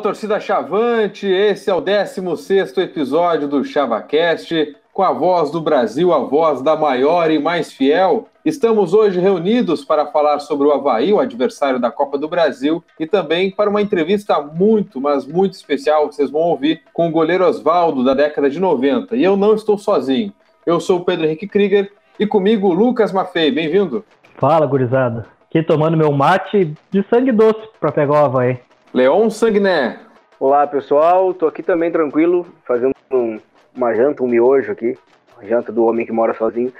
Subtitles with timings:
[0.00, 6.18] Torcida Chavante, esse é o 16 episódio do ChavaCast, com a voz do Brasil, a
[6.18, 8.26] voz da maior e mais fiel.
[8.42, 13.06] Estamos hoje reunidos para falar sobre o Havaí, o adversário da Copa do Brasil, e
[13.06, 18.02] também para uma entrevista muito, mas muito especial, vocês vão ouvir, com o goleiro Oswaldo,
[18.02, 19.14] da década de 90.
[19.16, 20.32] E eu não estou sozinho.
[20.64, 23.50] Eu sou o Pedro Henrique Krieger e comigo Lucas Maffei.
[23.50, 24.02] Bem-vindo.
[24.38, 25.26] Fala, gurizada.
[25.46, 28.69] Aqui tomando meu mate de sangue doce para pegar o Havaí.
[28.92, 30.00] Leon Sagné.
[30.40, 33.38] Olá pessoal, tô aqui também tranquilo, fazendo um,
[33.72, 34.98] uma janta, um miojo aqui,
[35.36, 36.72] uma janta do homem que mora sozinho,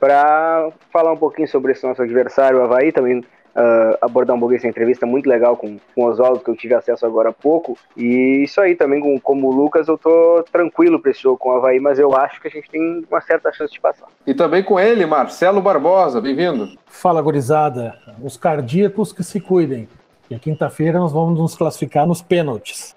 [0.00, 4.56] para falar um pouquinho sobre esse nosso adversário, o Havaí, também uh, abordar um pouquinho
[4.56, 7.76] essa entrevista muito legal com, com o Oswaldo, que eu tive acesso agora há pouco.
[7.94, 11.50] E isso aí também, com, como o Lucas, eu tô tranquilo para esse jogo com
[11.50, 14.06] o Havaí, mas eu acho que a gente tem uma certa chance de passar.
[14.26, 16.78] E também com ele, Marcelo Barbosa, bem-vindo.
[16.86, 17.94] Fala, gurizada.
[18.22, 19.86] Os cardíacos que se cuidem.
[20.30, 22.94] E quinta-feira nós vamos nos classificar nos pênaltis.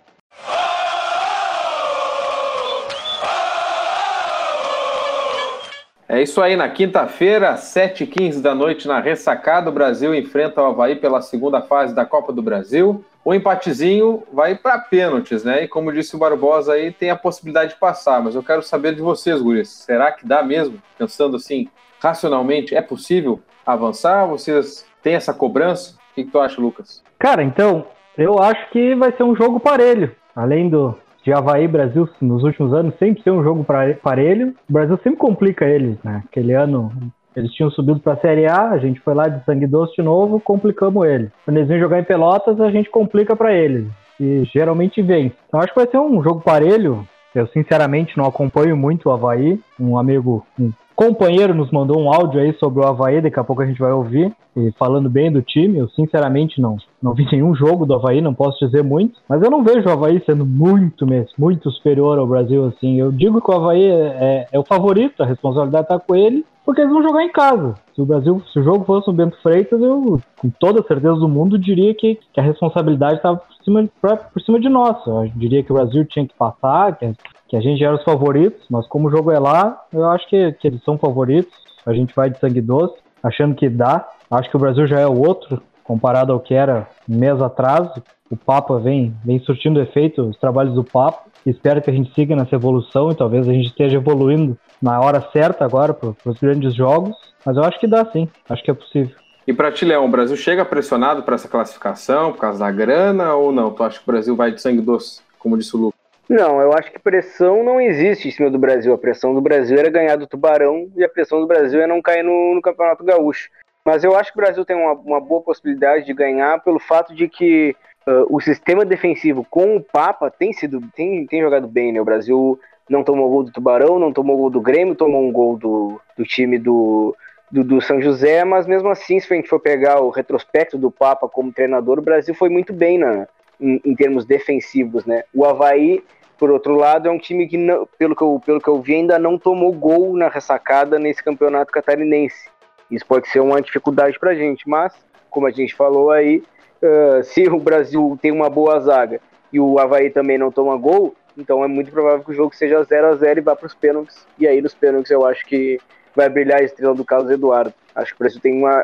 [6.09, 10.97] É isso aí, na quinta-feira, 7h15 da noite, na ressacada, o Brasil enfrenta o Havaí
[10.97, 13.05] pela segunda fase da Copa do Brasil.
[13.23, 15.63] O empatezinho vai para pênaltis, né?
[15.63, 18.93] E como disse o Barbosa aí, tem a possibilidade de passar, mas eu quero saber
[18.93, 19.69] de vocês, Guris.
[19.69, 20.81] Será que dá mesmo?
[20.97, 21.69] Pensando assim,
[22.01, 24.25] racionalmente, é possível avançar?
[24.25, 26.00] Vocês têm essa cobrança?
[26.21, 27.03] Que, que tu acha, Lucas?
[27.17, 27.85] Cara, então,
[28.17, 30.11] eu acho que vai ser um jogo parelho.
[30.35, 33.63] Além do de Havaí Brasil nos últimos anos sempre ser um jogo
[34.01, 36.23] parelho, o Brasil sempre complica eles, né?
[36.25, 36.91] Aquele ano
[37.35, 40.01] eles tinham subido para a Série A, a gente foi lá de sangue doce de
[40.01, 41.29] novo, complicamos eles.
[41.45, 43.87] Quando eles vêm jogar em Pelotas, a gente complica para eles.
[44.19, 45.31] E geralmente vem.
[45.47, 47.07] Então acho que vai ser um jogo parelho.
[47.35, 49.59] Eu sinceramente não acompanho muito o Havaí.
[49.79, 53.63] Um amigo, um companheiro nos mandou um áudio aí sobre o Havaí, daqui a pouco
[53.63, 55.79] a gente vai ouvir, e falando bem do time.
[55.79, 59.49] Eu sinceramente não, não vi nenhum jogo do Havaí, não posso dizer muito, mas eu
[59.49, 62.99] não vejo o Havaí sendo muito mesmo, muito superior ao Brasil assim.
[62.99, 66.45] Eu digo que o Havaí é, é, é o favorito, a responsabilidade está com ele,
[66.63, 67.73] porque eles vão jogar em casa.
[67.95, 71.27] Se o Brasil, se o jogo fosse o Bento Freitas, eu com toda certeza do
[71.27, 74.95] mundo diria que, que a responsabilidade estava por cima, por cima de nós.
[75.07, 77.11] Eu diria que o Brasil tinha que passar, que
[77.51, 80.53] que a gente era os favoritos, mas como o jogo é lá, eu acho que,
[80.53, 81.51] que eles são favoritos.
[81.85, 84.07] A gente vai de sangue doce, achando que dá.
[84.31, 87.89] Acho que o Brasil já é o outro, comparado ao que era um mês atrás.
[88.29, 91.23] O Papa vem, vem surtindo efeito, os trabalhos do Papa.
[91.45, 95.19] Espero que a gente siga nessa evolução e talvez a gente esteja evoluindo na hora
[95.33, 97.13] certa agora para os grandes jogos.
[97.45, 99.13] Mas eu acho que dá sim, acho que é possível.
[99.45, 103.33] E para ti, Leão, o Brasil chega pressionado para essa classificação por causa da grana
[103.33, 103.71] ou não?
[103.71, 106.00] Tu acha que o Brasil vai de sangue doce, como disse o Lucas?
[106.29, 108.93] Não, eu acho que pressão não existe em cima do Brasil.
[108.93, 112.01] A pressão do Brasil era ganhar do Tubarão e a pressão do Brasil é não
[112.01, 113.49] cair no, no Campeonato Gaúcho.
[113.83, 117.13] Mas eu acho que o Brasil tem uma, uma boa possibilidade de ganhar pelo fato
[117.15, 117.75] de que
[118.07, 121.99] uh, o sistema defensivo com o Papa tem sido tem, tem jogado bem, né?
[121.99, 125.57] O Brasil não tomou gol do Tubarão, não tomou gol do Grêmio, tomou um gol
[125.57, 127.15] do, do time do,
[127.49, 130.91] do, do, São José, mas mesmo assim, se a gente for pegar o retrospecto do
[130.91, 133.27] Papa como treinador, o Brasil foi muito bem na,
[133.61, 135.23] em, em termos defensivos, né?
[135.33, 136.03] O Havaí
[136.41, 138.95] por outro lado, é um time que, não, pelo, que eu, pelo que eu vi,
[138.95, 142.49] ainda não tomou gol na ressacada nesse campeonato catarinense.
[142.89, 144.91] Isso pode ser uma dificuldade para a gente, mas,
[145.29, 146.41] como a gente falou aí,
[146.81, 149.21] uh, se o Brasil tem uma boa zaga
[149.53, 152.81] e o Havaí também não toma gol, então é muito provável que o jogo seja
[152.81, 154.25] 0 a 0 e vá para os pênaltis.
[154.39, 155.77] E aí, nos pênaltis, eu acho que
[156.15, 157.71] vai brilhar a estrela do Carlos Eduardo.
[157.93, 158.83] Acho que o Brasil tem uma,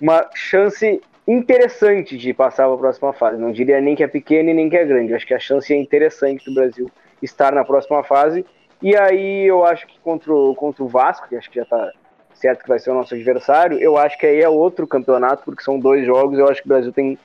[0.00, 3.40] uma chance interessante de passar para a próxima fase.
[3.40, 5.14] Não diria nem que é pequena e nem que é grande.
[5.14, 6.90] Acho que a chance é interessante do Brasil
[7.20, 8.44] estar na próxima fase.
[8.80, 11.90] E aí eu acho que contra o, contra o Vasco, que acho que já está
[12.34, 15.62] certo que vai ser o nosso adversário, eu acho que aí é outro campeonato, porque
[15.62, 17.18] são dois jogos, eu acho que o Brasil tem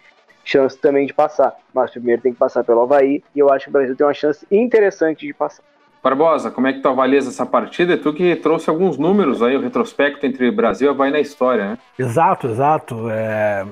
[0.45, 1.53] chance também de passar.
[1.73, 4.13] Mas primeiro tem que passar pelo Havaí, e eu acho que o Brasil tem uma
[4.13, 5.63] chance interessante de passar.
[6.01, 7.97] Barbosa, como é que tu avalias essa partida?
[7.97, 11.77] Tu que trouxe alguns números aí, o retrospecto entre Brasil e Havaí na história, né?
[11.99, 13.09] Exato, exato.
[13.09, 13.65] É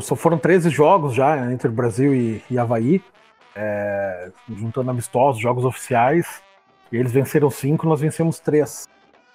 [0.00, 3.02] só foram 13 jogos já entre Brasil e, e Havaí,
[3.54, 6.42] é, juntando amistosos, jogos oficiais.
[6.90, 8.88] E eles venceram cinco, nós vencemos três.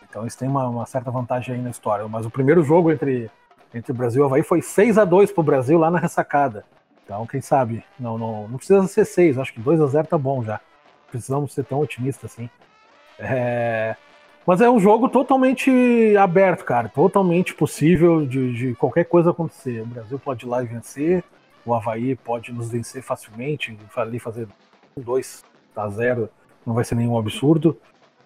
[0.10, 2.08] Então eles têm uma, uma, certa vantagem aí na história.
[2.08, 3.30] Mas o primeiro jogo entre,
[3.74, 6.66] entre Brasil e Havaí foi 6 a 2 para o Brasil lá na ressacada.
[7.04, 7.84] Então, quem sabe?
[8.00, 10.60] Não, não, não precisa ser 6, acho que 2 a 0 tá bom já.
[11.10, 12.50] Precisamos ser tão otimistas assim.
[13.20, 13.96] É,
[14.46, 15.72] mas é um jogo totalmente
[16.18, 16.90] aberto, cara.
[16.90, 19.82] Totalmente possível de, de, qualquer coisa acontecer.
[19.82, 21.24] O Brasil pode ir lá e vencer.
[21.66, 23.78] O Havaí pode nos vencer facilmente.
[23.96, 24.48] Ali fazer
[24.98, 25.44] 2
[25.76, 26.30] a 0
[26.66, 27.78] não vai ser nenhum absurdo.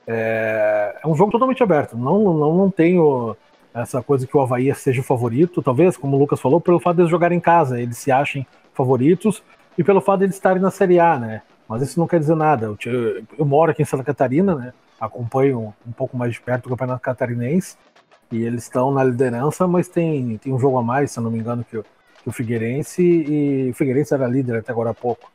[0.07, 1.95] É, é um jogo totalmente aberto.
[1.95, 3.35] Não, não, não tenho
[3.73, 5.61] essa coisa que o Havaí seja o favorito.
[5.61, 8.45] Talvez, como o Lucas falou, pelo fato de eles jogarem em casa, eles se achem
[8.73, 9.43] favoritos.
[9.77, 11.43] e pelo fato de eles estarem na Série A, né?
[11.69, 12.65] Mas isso não quer dizer nada.
[12.65, 14.73] Eu, eu moro aqui em Santa Catarina, né?
[14.99, 17.77] Acompanho um pouco mais de perto o Campeonato Catarinense
[18.31, 21.31] e eles estão na liderança, mas tem, tem um jogo a mais, se eu não
[21.31, 25.31] me engano, que, que o Figueirense e o Figueirense era líder até agora há pouco.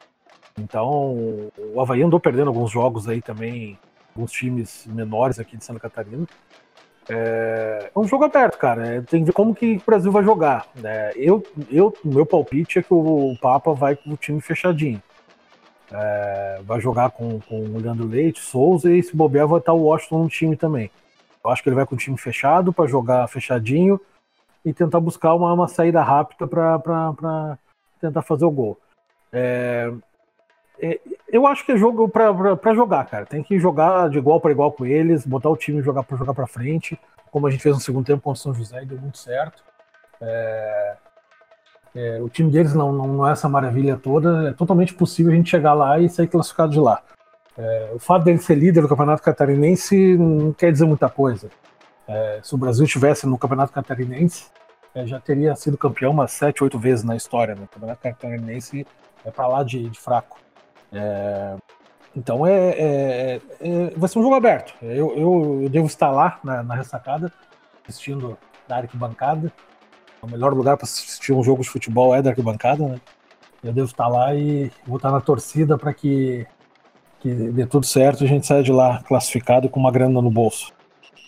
[0.59, 3.79] Então, o Havaí andou perdendo alguns jogos aí também,
[4.15, 6.27] alguns times menores aqui de Santa Catarina.
[7.09, 8.87] É, é um jogo aberto, cara.
[8.87, 10.67] É, tem que ver como que o Brasil vai jogar.
[10.77, 11.13] Né?
[11.17, 15.03] Eu, eu, meu palpite é que o Papa vai com o time fechadinho.
[15.93, 19.83] É, vai jogar com, com o Leandro Leite, Souza e se bobear vai estar o
[19.83, 20.91] Washington no time também.
[21.45, 24.01] Eu acho que ele vai com o time fechado para jogar fechadinho
[24.65, 27.59] e tentar buscar uma, uma saída rápida para
[28.01, 28.79] tentar fazer o gol.
[29.33, 29.93] É,
[30.81, 33.27] é, eu acho que é jogo para jogar, cara.
[33.27, 36.35] Tem que jogar de igual para igual com eles, botar o time jogar para jogar
[36.35, 36.99] para frente,
[37.31, 39.65] como a gente fez no segundo tempo com o São José e deu muito certo.
[40.21, 40.97] É,
[41.95, 45.37] é, o time deles não, não, não, é essa maravilha toda, é totalmente possível a
[45.37, 47.03] gente chegar lá e sair classificado de lá.
[47.57, 51.51] É, o fato dele ser líder do Campeonato Catarinense não quer dizer muita coisa.
[52.09, 54.47] É, se o Brasil estivesse no Campeonato Catarinense,
[54.95, 57.55] é, já teria sido campeão umas sete, oito vezes na história.
[57.55, 57.63] Né?
[57.65, 58.87] O Campeonato Catarinense
[59.25, 60.39] é para lá de, de fraco.
[60.93, 61.57] É,
[62.15, 64.75] então é, é, vai ser um jogo aberto.
[64.83, 67.33] Eu, eu, eu devo estar lá na, na, ressacada,
[67.87, 68.37] assistindo
[68.69, 69.53] da arquibancada.
[70.23, 73.01] O melhor lugar para assistir um jogo de futebol é da arquibancada, né?
[73.63, 76.47] Eu devo estar lá e vou estar na torcida para que,
[77.19, 80.31] que dê tudo certo e a gente saia de lá classificado com uma grana no
[80.31, 80.73] bolso.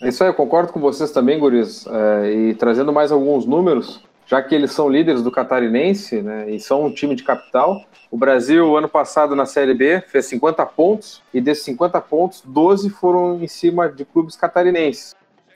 [0.01, 1.85] É isso aí, eu concordo com vocês também, Guris.
[1.87, 6.59] É, e trazendo mais alguns números, já que eles são líderes do catarinense né, e
[6.59, 7.81] são um time de capital.
[8.09, 12.89] O Brasil, ano passado, na Série B, fez 50 pontos, e desses 50 pontos, 12
[12.89, 15.15] foram em cima de clubes catarinenses.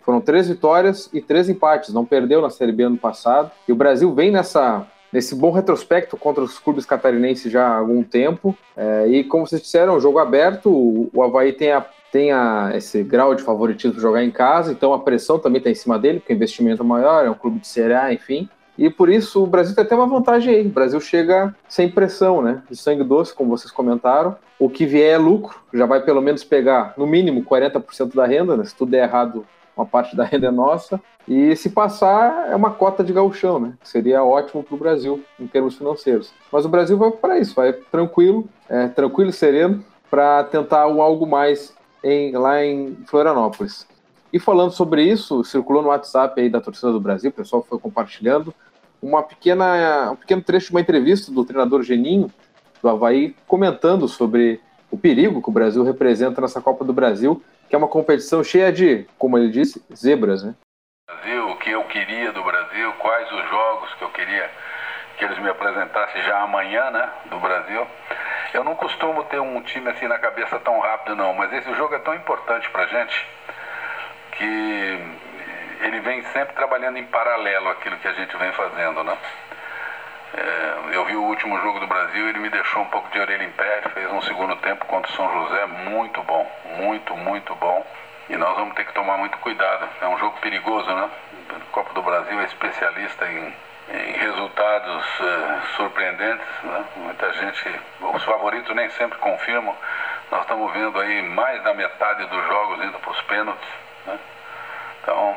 [0.10, 3.52] Foram três vitórias e três empates, não perdeu na Série B ano passado.
[3.68, 8.02] E o Brasil vem nessa, nesse bom retrospecto contra os clubes catarinenses já há algum
[8.02, 8.58] tempo.
[8.76, 12.72] É, e como vocês disseram, um jogo aberto, o, o Havaí tem a tem a,
[12.74, 16.20] esse grau de favoritismo jogar em casa, então a pressão também está em cima dele,
[16.20, 18.50] porque o investimento é maior, é um clube de Série A, enfim.
[18.80, 20.66] E por isso o Brasil tem até uma vantagem aí.
[20.66, 22.64] O Brasil chega sem pressão, né?
[22.68, 24.36] De sangue doce, como vocês comentaram.
[24.58, 28.58] O que vier é lucro, já vai pelo menos pegar no mínimo 40% da renda,
[28.58, 28.66] né?
[28.66, 31.00] Se tudo der errado, uma parte da renda é nossa.
[31.28, 33.74] E se passar, é uma cota de gauchão, né?
[33.84, 36.34] Seria ótimo para o Brasil em termos financeiros.
[36.52, 41.02] Mas o Brasil vai para isso, vai tranquilo, é, tranquilo e sereno, para tentar um
[41.02, 41.74] algo mais
[42.04, 43.88] em, lá em Florianópolis.
[44.32, 47.80] E falando sobre isso, circulou no WhatsApp aí da torcida do Brasil, o pessoal foi
[47.80, 48.54] compartilhando
[49.02, 52.30] uma pequena, um pequeno trecho de uma entrevista do treinador Geninho,
[52.82, 54.60] do Havaí, comentando sobre
[54.92, 58.72] o perigo que o Brasil representa nessa Copa do Brasil, que é uma competição cheia
[58.72, 60.56] de, como ele disse, zebras, né?
[61.08, 64.50] Brasil, o que eu queria do Brasil, quais os jogos que eu queria
[65.20, 67.86] que eles me apresentassem já amanhã, né, do Brasil.
[68.54, 71.94] Eu não costumo ter um time assim na cabeça tão rápido não, mas esse jogo
[71.94, 73.28] é tão importante pra gente
[74.32, 75.18] que
[75.82, 79.18] ele vem sempre trabalhando em paralelo aquilo que a gente vem fazendo, né?
[80.34, 83.44] É, eu vi o último jogo do Brasil, ele me deixou um pouco de orelha
[83.44, 87.86] em pé, fez um segundo tempo contra o São José muito bom, muito, muito bom.
[88.30, 89.90] E nós vamos ter que tomar muito cuidado.
[90.02, 91.10] É um jogo perigoso, né?
[91.50, 93.54] A Copa do Brasil é especialista em,
[93.92, 96.86] em resultados é, surpreendentes, né?
[96.98, 99.76] Muita gente, os favoritos nem sempre confirmam.
[100.30, 103.70] Nós estamos vendo aí mais da metade dos jogos indo para os pênaltis,
[104.06, 104.20] né?
[105.02, 105.36] Então,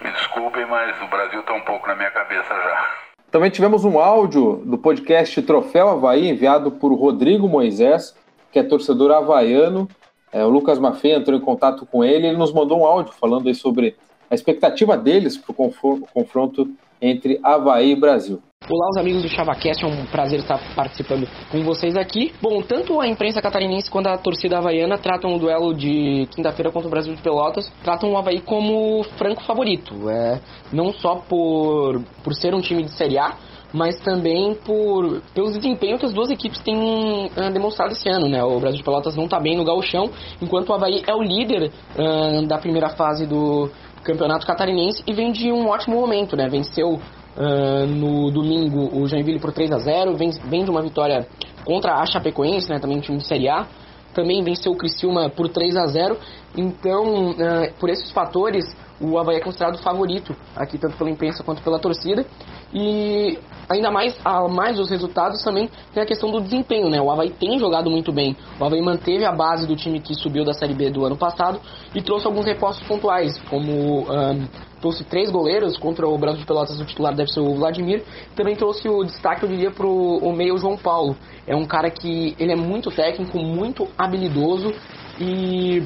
[0.00, 3.11] me desculpem, mas o Brasil está um pouco na minha cabeça já.
[3.32, 8.14] Também tivemos um áudio do podcast Troféu Havaí, enviado por Rodrigo Moisés,
[8.52, 9.88] que é torcedor havaiano.
[10.30, 13.52] É, o Lucas Maffei entrou em contato com ele, ele nos mandou um áudio falando
[13.54, 13.96] sobre
[14.30, 16.70] a expectativa deles para o confronto
[17.00, 18.42] entre Havaí e Brasil.
[18.70, 22.32] Olá, os amigos do ChavaCast, é um prazer estar participando com vocês aqui.
[22.40, 26.86] Bom, tanto a imprensa catarinense quanto a torcida havaiana tratam o duelo de quinta-feira contra
[26.86, 30.08] o Brasil de Pelotas, tratam o Havaí como franco favorito.
[30.08, 30.40] É,
[30.72, 33.34] não só por, por ser um time de Série A,
[33.72, 38.44] mas também por pelo desempenho que as duas equipes têm uh, demonstrado esse ano, né?
[38.44, 40.08] O Brasil de Pelotas não está bem no gauchão,
[40.40, 43.68] enquanto o Havaí é o líder uh, da primeira fase do
[44.04, 46.48] Campeonato Catarinense e vem de um ótimo momento, né?
[46.48, 47.00] Venceu
[47.36, 51.26] Uh, no domingo, o Joinville por 3 a 0 vem, vem de uma vitória
[51.64, 53.66] contra a Chapecoense, né, também time de Série A.
[54.12, 56.18] Também venceu o Criciúma por 3 a 0
[56.54, 58.64] Então, uh, por esses fatores,
[59.00, 62.24] o Havaí é considerado favorito aqui, tanto pela imprensa quanto pela torcida.
[62.72, 63.38] E
[63.68, 67.00] ainda mais, a mais os resultados também tem a questão do desempenho, né?
[67.00, 68.36] O Havaí tem jogado muito bem.
[68.58, 71.60] O Havaí manteve a base do time que subiu da Série B do ano passado
[71.94, 74.46] e trouxe alguns repostos pontuais, como um,
[74.80, 78.02] trouxe três goleiros contra o Brasil de Pelotas, o titular deve ser o Vladimir.
[78.34, 81.16] Também trouxe o destaque, eu diria, para o meio João Paulo.
[81.46, 84.74] É um cara que ele é muito técnico, muito habilidoso
[85.20, 85.82] e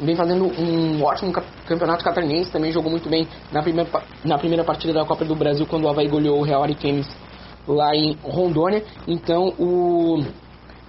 [0.00, 1.32] vem fazendo um ótimo
[1.66, 3.90] campeonato catarinense, também jogou muito bem na primeira,
[4.24, 7.08] na primeira partida da Copa do Brasil, quando o Havaí goleou o Real Ariquemes
[7.66, 8.82] lá em Rondônia.
[9.06, 10.22] Então, o,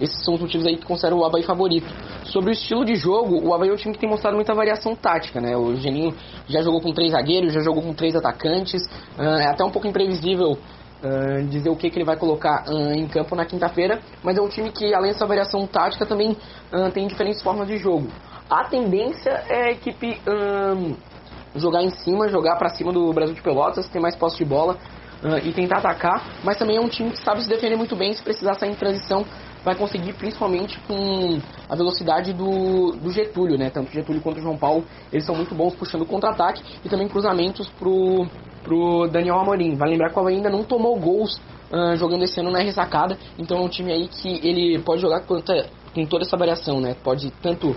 [0.00, 1.86] esses são os motivos aí que consideram o Havaí favorito.
[2.24, 4.94] Sobre o estilo de jogo, o Havaí é um time que tem mostrado muita variação
[4.94, 5.56] tática, né?
[5.56, 6.14] O Geninho
[6.48, 8.82] já jogou com três zagueiros, já jogou com três atacantes,
[9.18, 10.58] uh, é até um pouco imprevisível
[10.96, 14.40] Uh, dizer o que, que ele vai colocar uh, em campo na quinta-feira, mas é
[14.40, 18.08] um time que, além dessa variação tática, também uh, tem diferentes formas de jogo.
[18.48, 20.20] A tendência é a equipe
[21.54, 24.78] jogar em cima, jogar para cima do Brasil de Pelotas, ter mais posse de bola
[25.42, 28.22] e tentar atacar, mas também é um time que sabe se defender muito bem, se
[28.22, 29.24] precisar sair em transição,
[29.64, 33.68] vai conseguir principalmente com a velocidade do, do Getúlio, né?
[33.68, 37.68] Tanto Getúlio quanto o João Paulo, eles são muito bons puxando contra-ataque e também cruzamentos
[37.70, 38.28] pro,
[38.62, 39.74] pro Daniel Amorim.
[39.74, 41.40] Vai lembrar que o ainda não tomou gols
[41.72, 45.22] uh, jogando esse ano na ressacada, então é um time aí que ele pode jogar
[45.22, 45.40] com
[46.08, 46.94] toda essa variação, né?
[47.02, 47.74] Pode tanto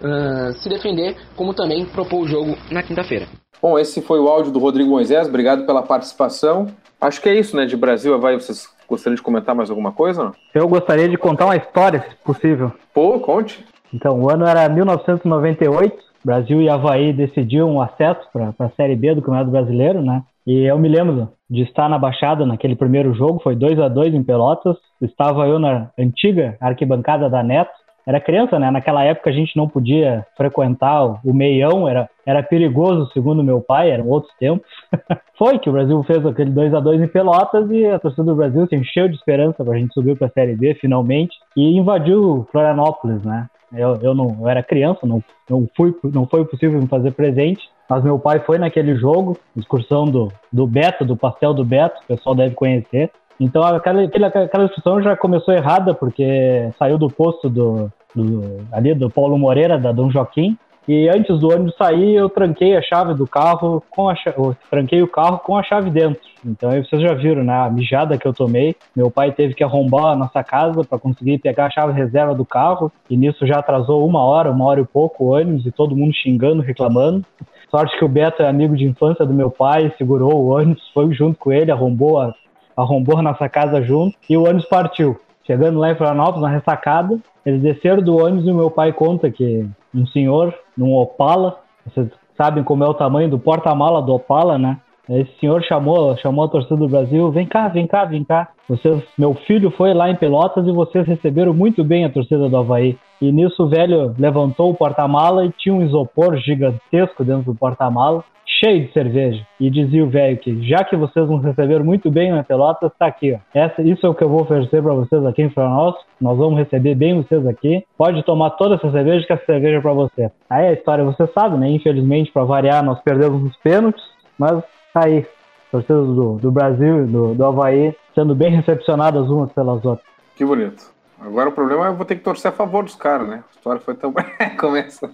[0.00, 3.26] uh, se defender, como também propor o jogo na quinta-feira.
[3.60, 6.66] Bom, esse foi o áudio do Rodrigo Moisés, obrigado pela participação.
[7.00, 7.66] Acho que é isso, né?
[7.66, 8.34] De Brasil, vai.
[8.34, 10.24] Vocês gostariam de comentar mais alguma coisa?
[10.24, 10.32] Não?
[10.54, 12.72] Eu gostaria de contar uma história, se possível.
[12.94, 13.64] Pô, conte.
[13.92, 19.14] Então, o ano era 1998, Brasil e Havaí decidiam o acesso para a Série B
[19.14, 20.22] do Campeonato Brasileiro, né?
[20.46, 24.14] E eu me lembro de estar na Baixada naquele primeiro jogo, foi 2 a 2
[24.14, 24.76] em Pelotas.
[25.00, 27.72] Estava eu na antiga arquibancada da Neto,
[28.06, 28.70] era criança, né?
[28.70, 33.90] Naquela época a gente não podia frequentar o meião, era, era perigoso, segundo meu pai,
[33.90, 34.68] eram outros tempos.
[35.36, 38.36] Foi que o Brasil fez aquele 2 a 2 em Pelotas e a torcida do
[38.36, 41.76] Brasil se encheu de esperança para a gente subir para a Série B finalmente e
[41.76, 43.48] invadiu Florianópolis, né?
[43.74, 47.68] Eu, eu não eu era criança, não, não, fui, não foi possível me fazer presente,
[47.90, 52.06] mas meu pai foi naquele jogo, excursão do, do Beto, do pastel do Beto, o
[52.06, 53.10] pessoal deve conhecer.
[53.38, 59.10] Então aquela, aquela discussão já começou errada, porque saiu do posto do, do, ali do
[59.10, 60.56] Paulo Moreira, da Dom Joaquim,
[60.88, 64.36] e antes do ônibus sair, eu tranquei a chave do carro com a chave,
[64.70, 66.20] tranquei o carro com a chave dentro.
[66.44, 67.52] Então aí vocês já viram, né?
[67.52, 68.76] A mijada que eu tomei.
[68.94, 72.44] Meu pai teve que arrombar a nossa casa para conseguir pegar a chave reserva do
[72.44, 72.92] carro.
[73.10, 76.14] E nisso já atrasou uma hora, uma hora e pouco o ônibus e todo mundo
[76.14, 77.24] xingando, reclamando.
[77.68, 81.12] Sorte que o Beto é amigo de infância do meu pai, segurou o ônibus, foi
[81.12, 82.32] junto com ele, arrombou a,
[82.76, 85.18] arrombou a nossa casa junto e o ônibus partiu.
[85.46, 89.30] Chegando lá em Florianópolis, na ressacada, eles desceram do ônibus e o meu pai conta
[89.30, 94.58] que um senhor, num Opala, vocês sabem como é o tamanho do porta-mala do Opala,
[94.58, 94.78] né?
[95.08, 98.48] Esse senhor chamou, chamou a torcida do Brasil, vem cá, vem cá, vem cá.
[98.68, 102.56] Vocês, meu filho foi lá em Pelotas e vocês receberam muito bem a torcida do
[102.56, 102.98] Havaí.
[103.20, 108.24] E nisso o velho levantou o porta-mala e tinha um isopor gigantesco dentro do porta-mala
[108.46, 109.46] cheio de cerveja.
[109.60, 113.06] E dizia o velho que, já que vocês nos receberam muito bem na Pelotas, tá
[113.06, 113.38] aqui, ó.
[113.52, 116.06] Essa, isso é o que eu vou oferecer para vocês aqui em Florianópolis.
[116.20, 117.84] Nós vamos receber bem vocês aqui.
[117.98, 120.30] Pode tomar toda essa cerveja, que essa cerveja é para você.
[120.48, 121.68] Aí a história você sabe, né?
[121.70, 124.04] Infelizmente, para variar, nós perdemos os pênaltis,
[124.38, 124.62] mas
[124.96, 125.26] tá aí.
[125.70, 130.06] Torcidas do, do Brasil e do, do Havaí sendo bem recepcionadas umas pelas outras.
[130.34, 130.90] Que bonito.
[131.20, 133.44] Agora o problema é eu vou ter que torcer a favor dos caras, né?
[133.46, 134.14] A história foi tão.
[134.58, 135.10] Começa.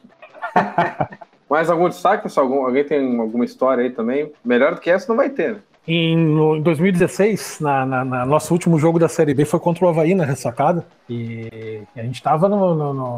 [1.50, 2.46] Mais algum destaque, pessoal?
[2.46, 4.32] Algum, alguém tem alguma história aí também?
[4.44, 5.60] Melhor do que essa não vai ter, né?
[5.86, 9.84] Em, no, em 2016, na, na, na, nosso último jogo da Série B foi contra
[9.84, 10.86] o Havaí na ressacada.
[11.10, 12.48] E, e a gente estava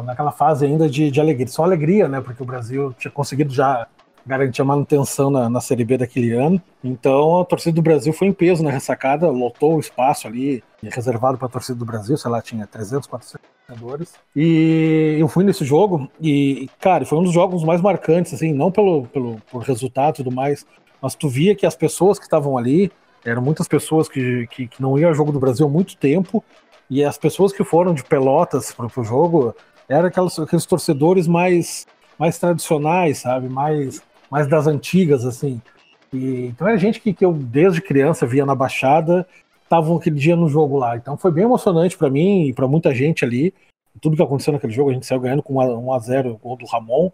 [0.03, 2.21] naquela fase ainda de, de, alegria, só alegria, né?
[2.21, 3.87] Porque o Brasil tinha conseguido já
[4.25, 6.61] garantir a manutenção na, na Série B daquele ano.
[6.83, 11.37] Então a torcida do Brasil foi em peso na ressacada, lotou o espaço ali reservado
[11.37, 14.13] para a torcida do Brasil, sei lá, tinha 300, 400 jogadores.
[14.35, 18.71] E eu fui nesse jogo e, cara, foi um dos jogos mais marcantes, assim, não
[18.71, 20.65] pelo, pelo por resultado e tudo mais,
[21.01, 22.91] mas tu via que as pessoas que estavam ali
[23.23, 26.43] eram muitas pessoas que, que, que, não iam ao jogo do Brasil há muito tempo
[26.87, 29.55] e as pessoas que foram de Pelotas para o jogo
[29.89, 35.61] eram aquelas, aqueles torcedores mais mais tradicionais, sabe, mais mais das antigas, assim.
[36.13, 39.27] E, então é gente que, que eu desde criança via na Baixada
[39.63, 40.95] estavam aquele dia no jogo lá.
[40.95, 43.53] Então foi bem emocionante para mim e para muita gente ali.
[44.01, 47.11] Tudo que aconteceu naquele jogo, a gente saiu ganhando com 1x0 o gol do Ramon.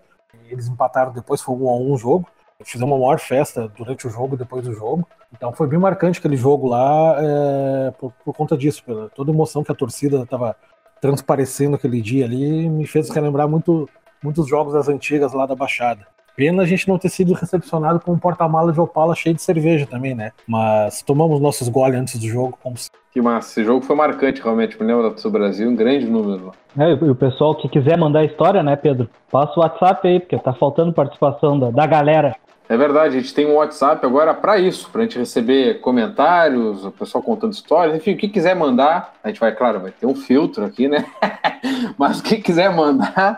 [0.50, 2.28] Eles empataram depois, foi 1x1 o jogo.
[2.64, 5.08] Fizemos uma maior festa durante o jogo depois do jogo.
[5.34, 9.34] Então foi bem marcante aquele jogo lá é, por, por, conta disso, pela toda a
[9.34, 10.56] emoção que a torcida estava
[11.00, 13.90] transparecendo aquele dia ali, me fez lembrar muito
[14.24, 16.06] muitos jogos das antigas lá da Baixada.
[16.36, 19.86] Pena a gente não ter sido recepcionado com um porta-mala de Opala cheio de cerveja
[19.86, 20.32] também, né?
[20.48, 22.76] Mas tomamos nossos goles antes do jogo, como
[23.12, 26.52] Que massa, esse jogo foi marcante realmente, me lembro do Brasil, um grande número.
[26.78, 29.10] É, e o pessoal que quiser mandar história, né, Pedro?
[29.30, 32.36] Passa o WhatsApp aí, porque tá faltando participação da, da galera.
[32.72, 36.86] É verdade, a gente tem um WhatsApp agora para isso, para a gente receber comentários,
[36.86, 40.06] o pessoal contando histórias, enfim, o que quiser mandar, a gente vai, claro, vai ter
[40.06, 41.06] um filtro aqui, né?
[42.00, 43.38] Mas o que quiser mandar,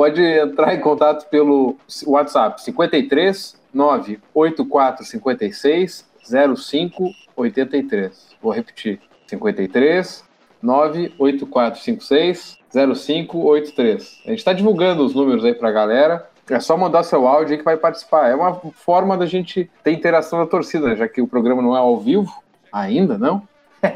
[0.00, 1.76] pode entrar em contato pelo
[2.06, 8.30] WhatsApp 53 984 56 0583.
[8.40, 10.24] Vou repetir: 53
[10.62, 14.22] 984 56 0583.
[14.24, 16.30] A gente está divulgando os números aí para a galera.
[16.48, 18.30] É só mandar seu áudio aí que vai participar.
[18.30, 20.96] É uma forma da gente ter interação da torcida, né?
[20.96, 22.42] já que o programa não é ao vivo,
[22.72, 23.46] ainda não.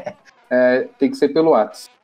[0.51, 1.95] é, tem que ser pelo WhatsApp.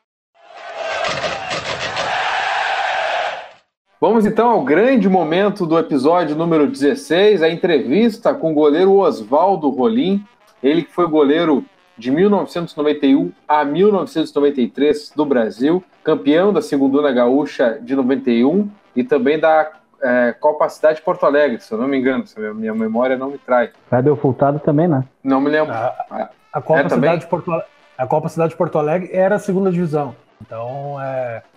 [4.02, 9.70] Vamos então ao grande momento do episódio número 16, a entrevista com o goleiro Oswaldo
[9.70, 10.26] Rolim,
[10.64, 11.64] ele que foi goleiro
[11.96, 19.70] de 1991 a 1993 do Brasil, campeão da Segunda Gaúcha de 91 e também da
[20.02, 23.30] é, Copa Cidade Porto Alegre, se eu não me engano, se a minha memória não
[23.30, 23.70] me trai.
[23.88, 25.04] Fábio Fultado também, né?
[25.24, 25.76] Não me lembro.
[25.76, 27.52] A, a Copa, é, Cidade Porto,
[27.96, 30.16] a Copa Cidade Porto Alegre era a segunda divisão.
[30.42, 31.52] Então, é, ah.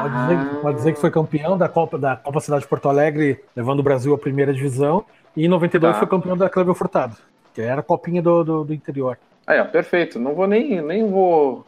[0.00, 3.80] Pode, dizer, pode, dizer, que foi campeão da Copa, da Copa Cidade Porto Alegre, levando
[3.80, 5.04] o Brasil à primeira divisão.
[5.36, 5.98] E em 92 tá.
[5.98, 7.16] foi campeão da Cleber Furtado,
[7.54, 9.18] que era a copinha do, do, do interior.
[9.46, 10.18] Aí, ó, perfeito.
[10.18, 11.64] Não vou nem, nem vou.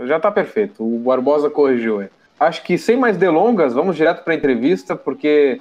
[0.00, 0.82] Já tá perfeito.
[0.84, 2.08] O Barbosa corrigiu.
[2.38, 5.60] Acho que sem mais delongas, vamos direto para a entrevista, porque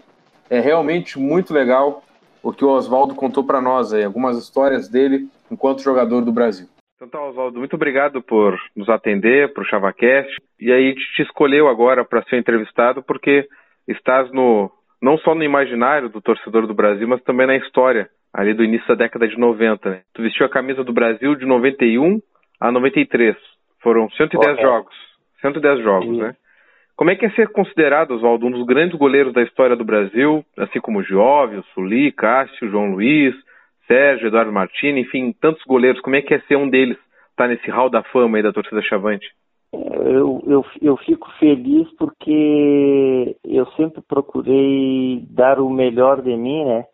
[0.50, 2.04] é realmente muito legal
[2.42, 6.68] o que o Oswaldo contou para nós aí, algumas histórias dele enquanto jogador do Brasil.
[7.02, 10.38] Então tá, Oswaldo, muito obrigado por nos atender para o ChavaCast.
[10.60, 13.48] E aí a gente te escolheu agora para ser entrevistado porque
[13.88, 14.70] estás no
[15.02, 18.88] não só no imaginário do torcedor do Brasil, mas também na história, ali do início
[18.88, 19.90] da década de 90.
[19.90, 20.02] Né?
[20.14, 22.20] Tu vestiu a camisa do Brasil de 91
[22.60, 23.36] a 93.
[23.82, 24.96] Foram 110 oh, jogos.
[25.42, 26.36] 110 jogos, né?
[26.96, 30.46] Como é que é ser considerado, Oswaldo, um dos grandes goleiros da história do Brasil,
[30.56, 33.34] assim como Giovio, Suli, Cássio, João Luiz,
[33.92, 36.98] Sérgio, Eduardo Martini, enfim, tantos goleiros, como é que é ser um deles,
[37.36, 39.28] tá nesse hall da fama aí da torcida Chavante?
[39.74, 46.86] Eu, eu, eu fico feliz porque eu sempre procurei dar o melhor de mim, né?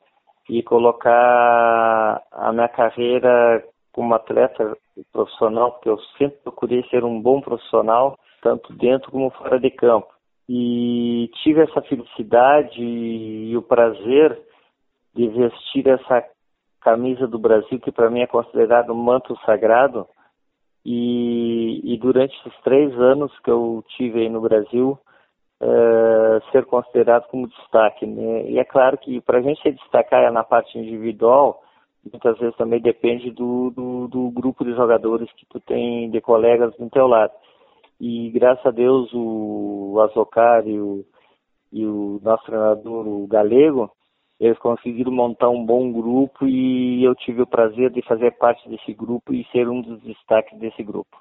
[0.50, 4.76] E colocar a minha carreira como atleta
[5.12, 10.08] profissional, porque eu sempre procurei ser um bom profissional tanto dentro como fora de campo.
[10.50, 14.40] E tive essa felicidade e o prazer
[15.16, 16.24] de vestir essa
[16.88, 20.08] camisa do Brasil, que para mim é considerado um manto sagrado.
[20.86, 24.98] E, e, durante esses três anos que eu tive aí no Brasil,
[25.60, 28.06] é, ser considerado como destaque.
[28.06, 28.50] Né?
[28.52, 31.62] E é claro que para a gente se destacar na parte individual,
[32.10, 36.74] muitas vezes também depende do, do, do, grupo de jogadores que tu tem, de colegas
[36.78, 37.34] do teu lado.
[38.00, 41.04] E graças a Deus o Azocar e o,
[41.74, 43.92] e o nosso treinador, o Galego,
[44.40, 48.94] eles conseguiram montar um bom grupo e eu tive o prazer de fazer parte desse
[48.94, 51.18] grupo e ser um dos destaques desse grupo.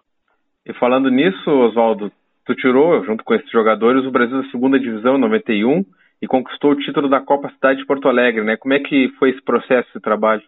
[0.65, 2.13] E falando nisso, Oswaldo,
[2.45, 5.85] tu tirou, junto com esses jogadores, o Brasil da segunda divisão em 91
[6.21, 8.57] e conquistou o título da Copa Cidade de Porto Alegre, né?
[8.57, 10.43] Como é que foi esse processo, esse trabalho?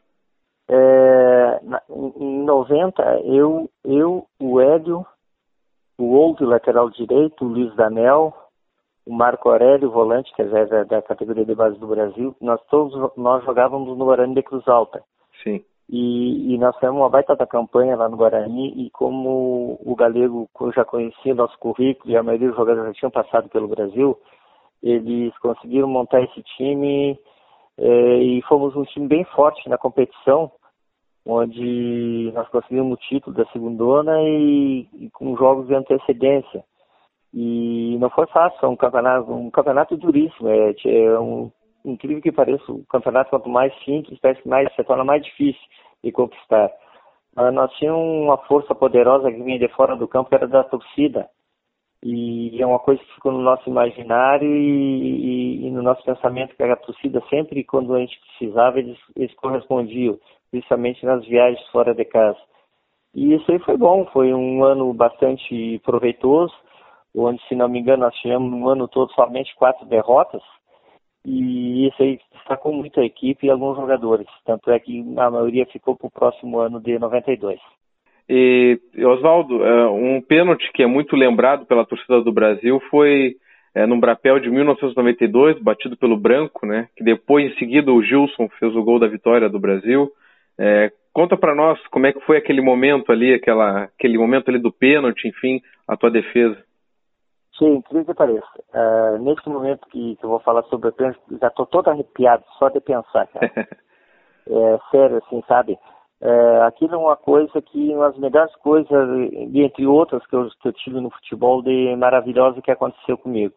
[0.71, 1.61] É,
[2.21, 5.07] em 90, eu, eu, o Hélio,
[5.99, 8.35] o outro lateral direito, o Luiz Danel,
[9.09, 12.95] o Marco Aurélio, volante, que é da, da categoria de base do Brasil, nós todos
[13.17, 15.03] nós jogávamos no Guarani de Cruz Alta.
[15.43, 15.65] Sim.
[15.89, 20.47] E, e nós fizemos uma baita da campanha lá no Guarani e como o Galego
[20.75, 24.19] já conhecia nosso currículo e a maioria dos jogadores já tinham passado pelo Brasil,
[24.83, 27.19] eles conseguiram montar esse time
[27.79, 30.53] eh, e fomos um time bem forte na competição
[31.25, 36.63] onde nós conseguimos o título da segundona e, e com jogos de antecedência.
[37.33, 40.49] E não foi fácil, é um campeonato, um campeonato duríssimo.
[40.49, 41.51] É, é um,
[41.85, 45.61] incrível que pareça, o campeonato quanto mais simples, parece que mais, se torna mais difícil
[46.03, 46.71] de conquistar.
[47.35, 50.65] Mas nós tínhamos uma força poderosa que vinha de fora do campo, que era da
[50.65, 51.29] torcida.
[52.03, 56.55] E é uma coisa que ficou no nosso imaginário e, e, e no nosso pensamento,
[56.57, 60.19] que a torcida sempre, quando a gente precisava, eles, eles correspondiam
[60.51, 62.39] principalmente nas viagens fora de casa.
[63.15, 66.55] E isso aí foi bom, foi um ano bastante proveitoso,
[67.25, 70.43] onde, se não me engano, nós tivemos um ano todo somente quatro derrotas,
[71.25, 75.67] e isso aí destacou muito a equipe e alguns jogadores, tanto é que a maioria
[75.67, 77.59] ficou para o próximo ano de 92.
[78.29, 83.37] E, Oswaldo, é, um pênalti que é muito lembrado pela torcida do Brasil foi
[83.75, 86.89] é, no Brapel de 1992, batido pelo Branco, né?
[86.97, 90.11] Que depois, em seguida, o Gilson fez o gol da vitória do Brasil.
[90.59, 94.59] É, conta para nós como é que foi aquele momento ali, aquela, aquele momento ali
[94.59, 96.59] do pênalti, enfim, a tua defesa.
[97.59, 98.47] Sim, incrível que pareça.
[98.73, 102.69] Uh, nesse momento que, que, eu vou falar sobre pênalti, já estou todo arrepiado só
[102.69, 103.51] de pensar, cara.
[104.49, 105.77] é, sério, assim, sabe?
[106.21, 109.09] É, aquilo é uma coisa que, uma das melhores coisas,
[109.55, 113.55] entre outras que eu, que eu tive no futebol, de maravilhosa que aconteceu comigo.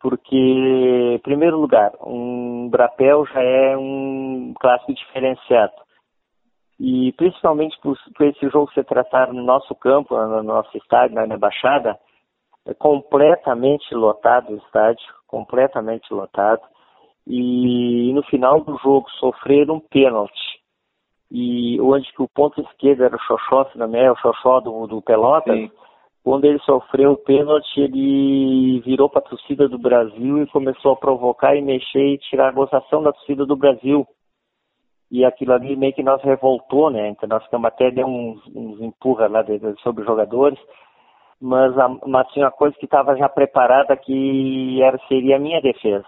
[0.00, 5.72] Porque, em primeiro lugar, um Brapel já é um clássico diferenciado.
[6.78, 11.38] E principalmente por, por esse jogo se tratar no nosso campo, no nosso estádio, na
[11.38, 12.05] Baixada, é
[12.74, 16.62] completamente lotado o estádio, completamente lotado.
[17.26, 20.56] E no final do jogo sofrer um pênalti
[21.30, 24.86] e onde que o ponto esquerdo era o Xoxó, se não é o Xoxó do,
[24.86, 25.70] do Pelotas, Sim.
[26.22, 30.96] quando ele sofreu o pênalti, ele virou para a torcida do Brasil e começou a
[30.96, 34.06] provocar e mexer e tirar a gozação da torcida do Brasil.
[35.10, 37.08] E aquilo ali meio que nós revoltou, né?
[37.08, 40.58] Então nós ficamos até deu uns, uns empurra lá de, de, sobre os jogadores,
[41.40, 45.60] mas, a, mas tinha uma coisa que estava já preparada que era, seria a minha
[45.60, 46.06] defesa.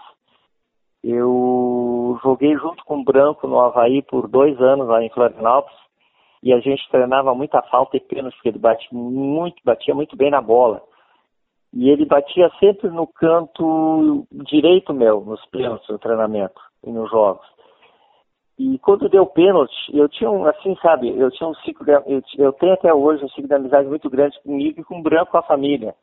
[1.03, 5.77] Eu joguei junto com o Branco no Havaí por dois anos lá em Florianópolis
[6.41, 8.61] e a gente treinava muita falta e pênalti, porque ele
[8.91, 10.81] muito, batia muito bem na bola.
[11.73, 17.45] E ele batia sempre no canto direito meu, nos pênaltis, no treinamento e nos jogos.
[18.59, 22.21] E quando deu pênalti, eu tinha um, assim, sabe, eu tinha um ciclo, de, eu,
[22.37, 25.37] eu tenho até hoje um ciclo de amizade muito grande comigo e com o Branco,
[25.37, 25.95] a família.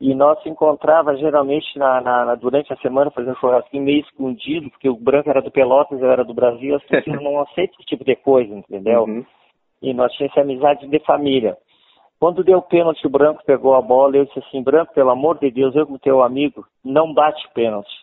[0.00, 4.88] E nós se encontrava geralmente na, na, durante a semana fazendo churrasquinho meio escondido, porque
[4.88, 8.04] o branco era do Pelotas, eu era do Brasil, as pessoas não aceitam esse tipo
[8.04, 9.04] de coisa, entendeu?
[9.04, 9.24] Uhum.
[9.80, 11.56] E nós tínhamos amizade de família.
[12.18, 15.52] Quando deu pênalti, o branco pegou a bola, eu disse assim, branco, pelo amor de
[15.52, 18.01] Deus, eu como teu amigo, não bate pênalti.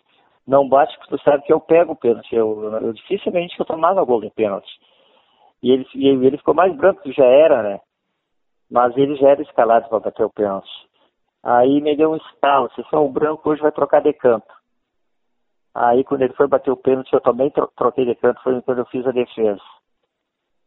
[0.49, 2.35] Não bate porque tu sabe que eu pego o pênalti.
[2.35, 4.67] Eu, eu dificilmente eu tomava gol de pênalti.
[5.62, 7.79] E ele, e ele ficou mais branco que já era, né?
[8.71, 10.67] Mas ele já era escalado para bater o pênalti.
[11.43, 14.51] Aí me deu um estalo, se for o branco hoje vai trocar de canto.
[15.75, 18.85] Aí quando ele foi bater o pênalti, eu também troquei de canto, foi quando eu
[18.88, 19.62] fiz a defesa.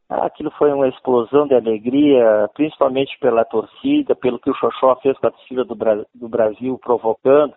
[0.08, 5.26] Aquilo foi uma explosão de alegria, principalmente pela torcida, pelo que o Xoxó fez com
[5.26, 7.52] a torcida do, Bra do Brasil, provocando.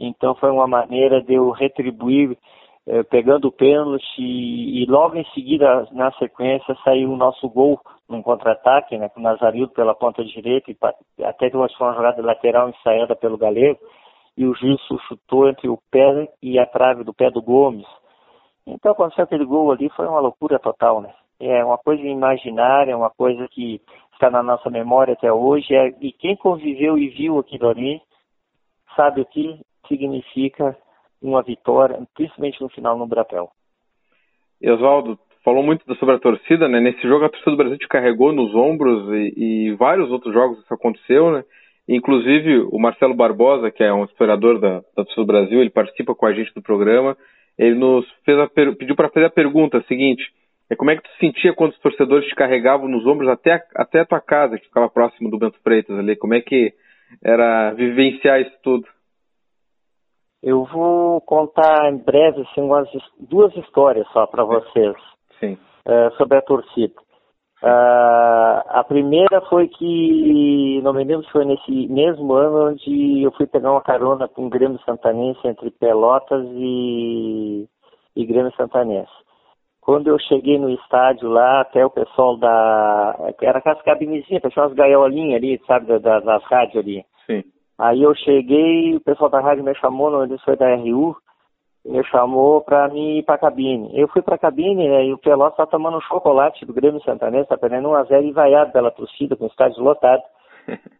[0.00, 2.36] Então foi uma maneira de eu retribuir
[2.86, 7.78] eh, pegando o pênalti e, e, logo em seguida, na sequência, saiu o nosso gol
[8.08, 12.70] num contra-ataque, né, com o Nazarildo pela ponta direita, e até que uma jogada lateral
[12.70, 13.78] ensaiada pelo Galego,
[14.36, 17.86] e o Gilson chutou entre o pé e a trave do pé do Gomes.
[18.66, 21.12] Então, aconteceu aquele gol ali, foi uma loucura total, né?
[21.38, 23.80] É uma coisa imaginária, uma coisa que
[24.14, 28.00] está na nossa memória até hoje, é, e quem conviveu e viu aquilo ali,
[28.96, 29.60] sabe o que
[29.90, 30.76] significa
[31.20, 33.50] uma vitória, principalmente no final no Brapel.
[34.62, 36.80] Oswaldo, falou muito sobre a torcida, né?
[36.80, 40.58] Nesse jogo a torcida do Brasil te carregou nos ombros e, e vários outros jogos
[40.58, 41.44] isso aconteceu, né?
[41.88, 46.14] Inclusive o Marcelo Barbosa, que é um historiador da, da torcida do Brasil, ele participa
[46.14, 47.16] com a gente do programa.
[47.58, 50.22] Ele nos a, pediu para fazer a pergunta seguinte:
[50.70, 53.62] é como é que tu sentia quando os torcedores te carregavam nos ombros até a,
[53.76, 56.14] até a tua casa, que ficava próximo do Bento Freitas ali?
[56.16, 56.72] Como é que
[57.24, 58.86] era vivenciar isso tudo?
[60.42, 64.96] Eu vou contar em breve assim, umas duas histórias só para vocês
[65.42, 66.94] uh, sobre a torcida.
[67.62, 73.30] Uh, a primeira foi que, não me lembro se foi nesse mesmo ano onde eu
[73.32, 77.68] fui pegar uma carona com o Grêmio Santanense entre Pelotas e,
[78.16, 79.12] e Grêmio Santanense.
[79.82, 83.34] Quando eu cheguei no estádio lá, até o pessoal da.
[83.42, 87.04] Era aquelas cabinezinhas, pessoal umas gaiolinhas ali, sabe, da, das rádios ali.
[87.80, 91.16] Aí eu cheguei, o pessoal da rádio me chamou, não foi da RU,
[91.82, 93.90] me chamou para mim ir para a cabine.
[93.98, 97.02] Eu fui para a cabine né, e o Pelotas estava tomando um chocolate do Grêmio
[97.02, 100.22] Santanense, está perdendo 1x0 e vaiado pela torcida, com o estádio lotado.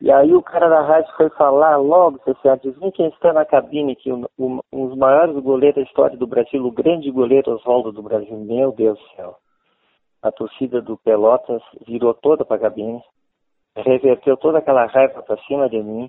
[0.00, 3.96] e aí o cara da rádio foi falar logo, você adivinha quem está na cabine,
[3.96, 7.90] que um, um, um dos maiores goleiros da história do Brasil, o grande goleiro Oswaldo
[7.90, 8.36] do Brasil.
[8.36, 9.34] Meu Deus do céu.
[10.22, 13.02] A torcida do Pelotas virou toda para a cabine,
[13.76, 16.08] reverteu toda aquela raiva para cima de mim.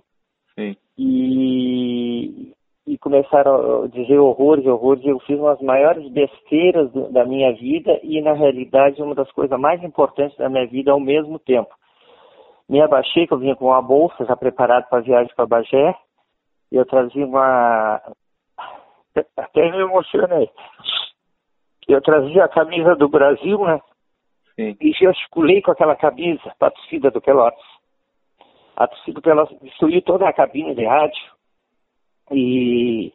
[0.59, 0.75] Sim.
[0.97, 2.53] E,
[2.85, 5.05] e começaram a dizer horrores, horrores.
[5.05, 9.57] Eu fiz umas maiores besteiras do, da minha vida e, na realidade, uma das coisas
[9.57, 11.73] mais importantes da minha vida ao mesmo tempo.
[12.67, 15.95] Me abaixei, que eu vinha com uma bolsa já preparada para a viagem para Bagé,
[16.71, 18.01] e eu trazia uma.
[19.37, 20.49] Até me emocionei.
[21.87, 23.79] Eu trazia a camisa do Brasil, né?
[24.55, 24.77] Sim.
[24.79, 27.78] E gesticulei com aquela camisa para a torcida do Pelotas.
[28.79, 31.21] A torcida Pelotas destruiu toda a cabine de rádio
[32.31, 33.11] E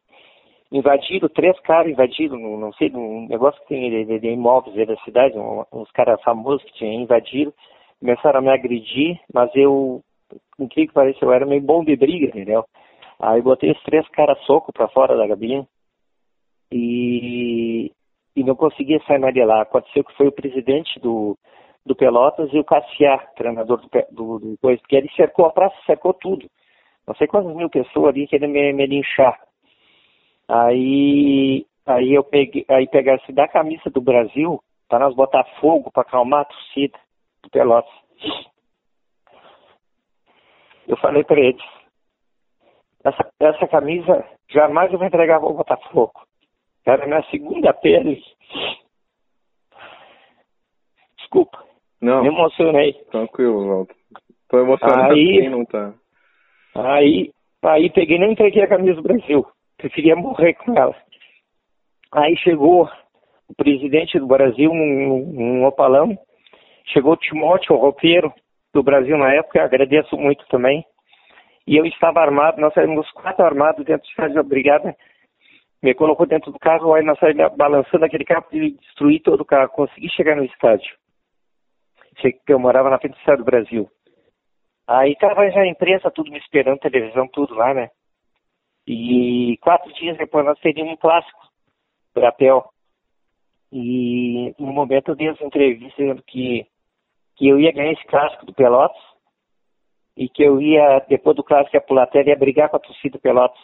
[0.71, 4.97] invadiram, três caras invadiram, não, sei, um negócio que tem de, de imóveis aí da
[4.99, 7.53] cidade, um, uns caras famosos que tinham invadiram,
[8.01, 10.03] começaram a me agredir, mas eu,
[10.59, 12.65] o que parece, eu era meio bom de briga, entendeu?
[13.21, 15.65] Aí botei os três caras soco pra fora da cabine
[16.73, 17.91] e,
[18.37, 19.63] e não conseguia sair mais de lá.
[19.63, 21.39] Aconteceu que foi o presidente do,
[21.87, 25.77] do Pelotas e o Cassiá, treinador do, do, do coisa, porque ele cercou a praça,
[25.87, 26.49] cercou tudo.
[27.07, 29.39] Não sei quantas mil pessoas ali querendo me, me linchar.
[30.49, 36.03] Aí, aí eu peguei, aí pegasse da camisa do Brasil para nós botar fogo para
[36.03, 36.99] acalmar a torcida
[37.43, 37.93] do Pelotas.
[40.87, 41.65] Eu falei para eles,
[43.05, 46.27] essa, essa camisa jamais eu vou entregar para o Botafogo.
[46.87, 48.23] Era minha segunda pele.
[51.19, 51.64] Desculpa.
[52.05, 52.23] Não.
[52.23, 52.93] Me emocionei.
[53.11, 53.97] Tranquilo, Walter.
[54.51, 55.95] Tô emocionado aí, quem não tá.
[56.75, 57.31] Aí,
[57.63, 59.47] aí peguei nem entreguei a camisa do Brasil.
[59.79, 60.95] Preferia morrer com ela.
[62.13, 62.91] Aí chegou
[63.49, 66.15] o presidente do Brasil num, num opalão.
[66.93, 68.31] Chegou o Timóteo, o roupeiro
[68.75, 70.85] do Brasil na época, agradeço muito também.
[71.67, 74.95] E eu estava armado, nós saímos quatro armados dentro do estádio da brigada.
[75.83, 79.47] Me colocou dentro do carro, aí nós saímos balançando aquele carro e destruí todo o
[79.47, 79.71] carro.
[79.71, 80.95] Consegui chegar no estádio.
[82.49, 83.91] Eu morava na frente do do Brasil.
[84.87, 87.91] Aí tava já a imprensa, tudo me esperando, televisão, tudo lá, né?
[88.87, 91.41] E quatro dias depois nós teríamos um clássico,
[92.15, 92.65] Brapel.
[93.73, 96.67] E no momento eu dei essa entrevista dizendo que,
[97.37, 99.03] que eu ia ganhar esse clássico do Pelotas
[100.17, 103.19] e que eu ia, depois do clássico, ia pular e ia brigar com a torcida
[103.19, 103.59] do Pelotas.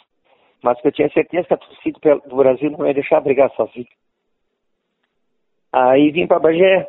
[0.62, 3.86] Mas que eu tinha certeza que a torcida do Brasil não ia deixar brigar sozinho.
[5.72, 6.88] Aí vim para Bagé.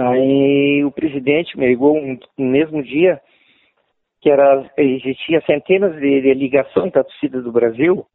[0.00, 3.20] Aí o presidente me ligou um, no mesmo dia
[4.20, 8.06] que era, existia centenas de, de ligações da torcida do Brasil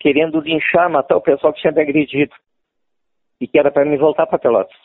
[0.00, 2.34] querendo linchar, matar o pessoal que tinha me agredido.
[3.38, 4.76] E que era para me voltar para Pelotas.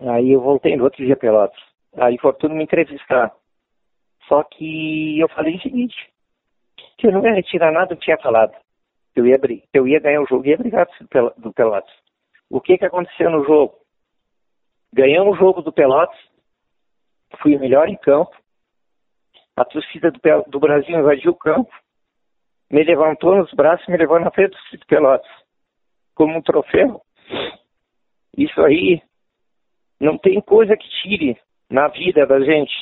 [0.00, 1.60] Aí eu voltei no outro dia Pelotas.
[1.96, 3.32] Aí foi tudo me entrevistar.
[4.26, 5.96] Só que eu falei o seguinte,
[6.98, 8.54] que eu não ia retirar nada que tinha falado.
[9.14, 9.38] Eu ia,
[9.72, 10.86] eu ia ganhar o jogo e ia brigar
[11.38, 11.94] do Pelotas.
[12.50, 13.74] O que, que aconteceu no jogo?
[14.92, 16.18] Ganhamos o jogo do Pelotas,
[17.42, 18.34] fui o melhor em campo,
[19.56, 21.70] a torcida do, do Brasil invadiu o campo,
[22.70, 25.30] me levantou nos braços e me levou na frente do Pelotas,
[26.14, 27.02] como um troféu.
[28.36, 29.02] Isso aí
[30.00, 31.36] não tem coisa que tire
[31.68, 32.72] na vida da gente.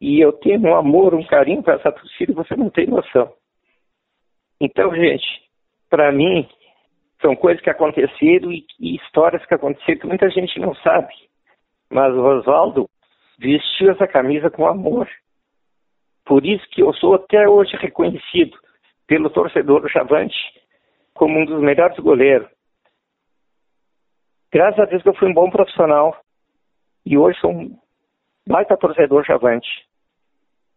[0.00, 3.32] E eu tenho um amor, um carinho para essa torcida, você não tem noção.
[4.60, 5.26] Então, gente,
[5.88, 6.48] para mim,
[7.20, 11.14] são coisas que aconteceram e, e, histórias que aconteceram que muita gente não sabe.
[11.92, 12.88] Mas o Oswaldo
[13.38, 15.06] vestiu essa camisa com amor.
[16.24, 18.58] Por isso que eu sou até hoje reconhecido
[19.06, 20.34] pelo torcedor Chavante
[21.12, 22.48] como um dos melhores goleiros.
[24.50, 26.16] Graças a Deus que eu fui um bom profissional
[27.04, 27.78] e hoje sou um
[28.48, 29.68] baita torcedor Chavante.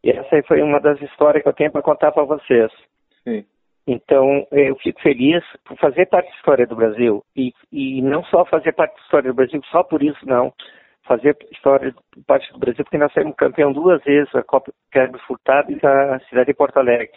[0.04, 2.70] E essa foi uma das histórias que eu tenho para contar para vocês.
[3.24, 3.46] Sim.
[3.88, 7.24] Então, eu fico feliz por fazer parte da história do Brasil.
[7.36, 10.52] E, e não só fazer parte da história do Brasil, só por isso não
[11.06, 11.94] fazer história
[12.28, 16.20] parte do Brasil, porque nós saímos campeão duas vezes, a Copa Carlos Furtado e a
[16.28, 17.10] cidade de Porto Alegre.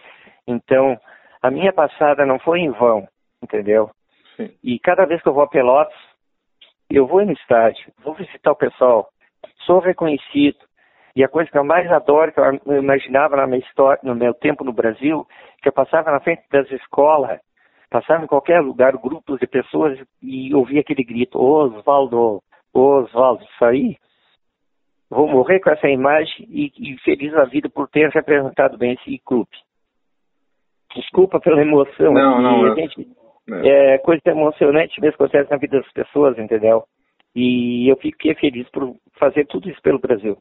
[0.47, 0.99] Então,
[1.43, 3.07] a minha passada não foi em vão,
[3.43, 3.91] entendeu?
[4.37, 4.51] Sim.
[4.63, 5.97] E cada vez que eu vou a Pelotas,
[6.91, 9.09] eu vou no estádio, vou visitar o pessoal,
[9.67, 10.59] sou reconhecido.
[11.17, 14.33] E a coisa que eu mais adoro, que eu imaginava na minha história, no meu
[14.33, 15.27] tempo no Brasil,
[15.61, 17.41] que eu passava na frente das escolas,
[17.91, 22.41] passava em qualquer lugar, grupos de pessoas e ouvia aquele grito, Osvaldo,
[22.73, 23.97] Oswaldo, isso aí,
[25.11, 29.19] vou morrer com essa imagem e, e, feliz a vida por ter representado bem esse
[29.25, 29.51] clube.
[30.95, 32.13] Desculpa pela emoção.
[32.13, 32.73] Não, não.
[32.73, 33.09] A gente,
[33.51, 33.95] é.
[33.95, 36.85] é coisa emocionante mesmo que acontece na vida das pessoas, entendeu?
[37.35, 40.37] E eu fiquei feliz por fazer tudo isso pelo Brasil.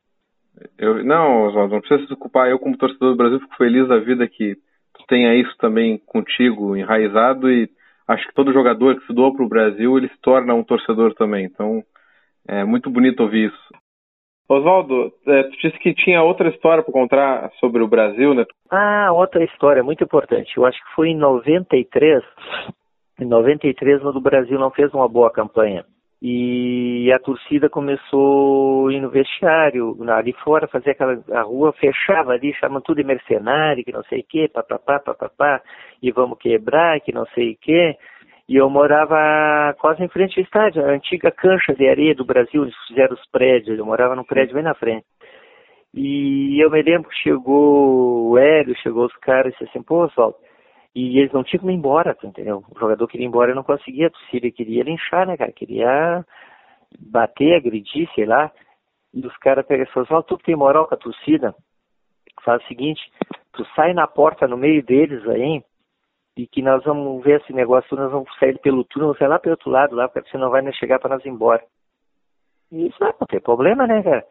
[0.77, 2.49] Eu, não, Oswaldo, não precisa se preocupar.
[2.49, 6.75] Eu, como torcedor do Brasil, fico feliz da vida que tu tenha isso também contigo
[6.75, 7.69] enraizado e
[8.07, 11.13] acho que todo jogador que se doa para o Brasil, ele se torna um torcedor
[11.13, 11.45] também.
[11.45, 11.83] Então,
[12.47, 13.77] é muito bonito ouvir isso.
[14.49, 18.45] Oswaldo, é, tu disse que tinha outra história para contar sobre o Brasil, né?
[18.71, 20.55] Ah, outra história muito importante.
[20.55, 22.23] Eu acho que foi em 93.
[23.19, 25.83] Em 93, o Brasil não fez uma boa campanha.
[26.21, 31.21] E a torcida começou a ir no vestiário, ali fora, fazer aquela.
[31.31, 35.61] A rua fechava ali, chamam tudo de mercenário, que não sei o quê, papapá, papapá,
[36.01, 37.95] e vamos quebrar, que não sei o quê.
[38.47, 42.63] E eu morava quase em frente ao estádio, a antiga cancha de areia do Brasil,
[42.63, 45.05] eles fizeram os prédios, eu morava num prédio bem na frente.
[45.93, 50.05] E eu me lembro que chegou o Hélio, chegou os caras e disse assim, pô,
[50.05, 50.37] Oswaldo,
[50.95, 52.63] e eles não tinham como ir embora, entendeu?
[52.73, 55.51] O jogador queria ir embora e não conseguia, a torcida queria linchar, né, cara?
[55.51, 56.25] Queria
[56.99, 58.51] bater, agredir, sei lá.
[59.13, 61.53] E os caras pegam e falam, tu tem moral com a torcida,
[62.43, 63.01] faz o seguinte,
[63.53, 65.61] tu sai na porta no meio deles aí,
[66.37, 69.39] e que nós vamos ver esse negócio, nós vamos sair pelo túnel, vamos sair lá
[69.39, 71.63] pelo outro lado, lá, porque você não vai nem chegar para nós ir embora.
[72.71, 74.23] E isso não tem problema, né, cara?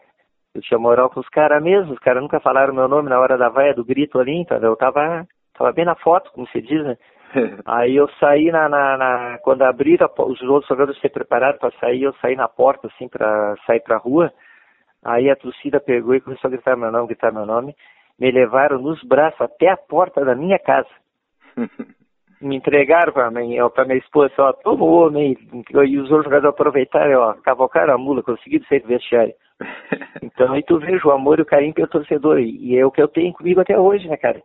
[0.55, 3.37] Eu tinha moral com os caras mesmo, os caras nunca falaram meu nome na hora
[3.37, 6.85] da vaia do grito ali, então eu tava, tava bem na foto, como se diz,
[6.85, 6.97] né?
[7.67, 12.05] Aí eu saí na, na, na quando abriram, os outros jogadores se prepararam para sair,
[12.05, 14.33] eu saí na porta, assim, para sair pra rua.
[15.05, 17.75] Aí a torcida pegou e começou a gritar meu nome, gritar meu nome.
[18.19, 20.89] Me levaram nos braços até a porta da minha casa.
[22.41, 27.21] Me entregaram para minha, pra minha esposa, ó, toma o e os outros jogadores aproveitaram,
[27.21, 29.35] ó, cavocaram a mula, conseguiram sair do vestiário.
[30.23, 32.41] Então aí tu vejo o amor e o carinho pelo torcedor.
[32.41, 34.43] E é o que eu tenho comigo até hoje, né, cara?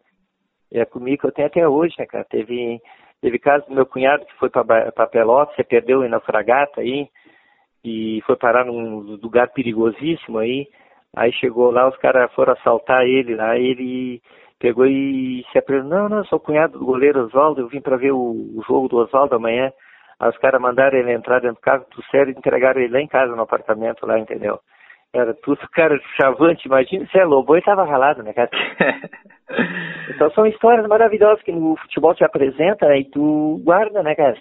[0.72, 2.24] É comigo que eu tenho até hoje, né, cara?
[2.24, 2.80] Teve,
[3.22, 7.10] teve caso do meu cunhado que foi para Pelotas, você perdeu na fragata aí,
[7.84, 10.66] e foi parar num lugar perigosíssimo aí.
[11.14, 14.22] Aí chegou lá, os caras foram assaltar ele lá, ele
[14.62, 17.98] pegou e se apresentou, não, não, eu sou cunhado do goleiro Oswaldo, eu vim para
[17.98, 19.74] ver o, o, jogo do Oswaldo amanhã.
[20.20, 23.08] Aí os caras mandaram ele entrar dentro do carro, sério, e entregaram ele lá em
[23.08, 24.60] casa, no apartamento lá, entendeu?
[25.12, 28.50] Era tudo, cara, chavante, imagina, se é lobo e tava ralado, né, cara?
[30.14, 34.38] então são histórias maravilhosas que no futebol te apresenta e tu guarda, né, cara?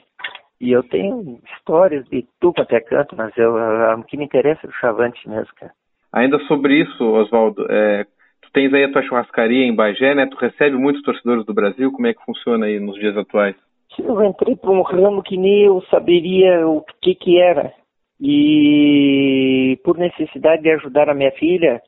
[0.60, 3.54] E eu tenho histórias de tu quanto é canto, mas eu,
[3.98, 5.72] o que me interessa é o chavante mesmo, cara.
[6.12, 8.04] Ainda sobre isso, Oswaldo, é,
[8.52, 10.26] tens aí a tua churrascaria em Bagé, né?
[10.26, 13.56] Tu recebe muitos torcedores do Brasil, como é que funciona aí nos dias atuais?
[13.98, 17.72] Eu entrei para um ramo que nem eu saberia o que que era.
[18.20, 21.80] E por necessidade de ajudar a minha filha,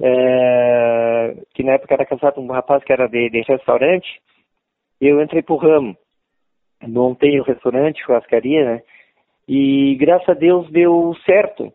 [0.00, 4.06] é, que na época era casado com um rapaz que era de, de restaurante,
[5.00, 5.96] eu entrei pro ramo.
[6.82, 8.82] Montei o restaurante, churrascaria, né?
[9.48, 11.72] E graças a Deus deu certo.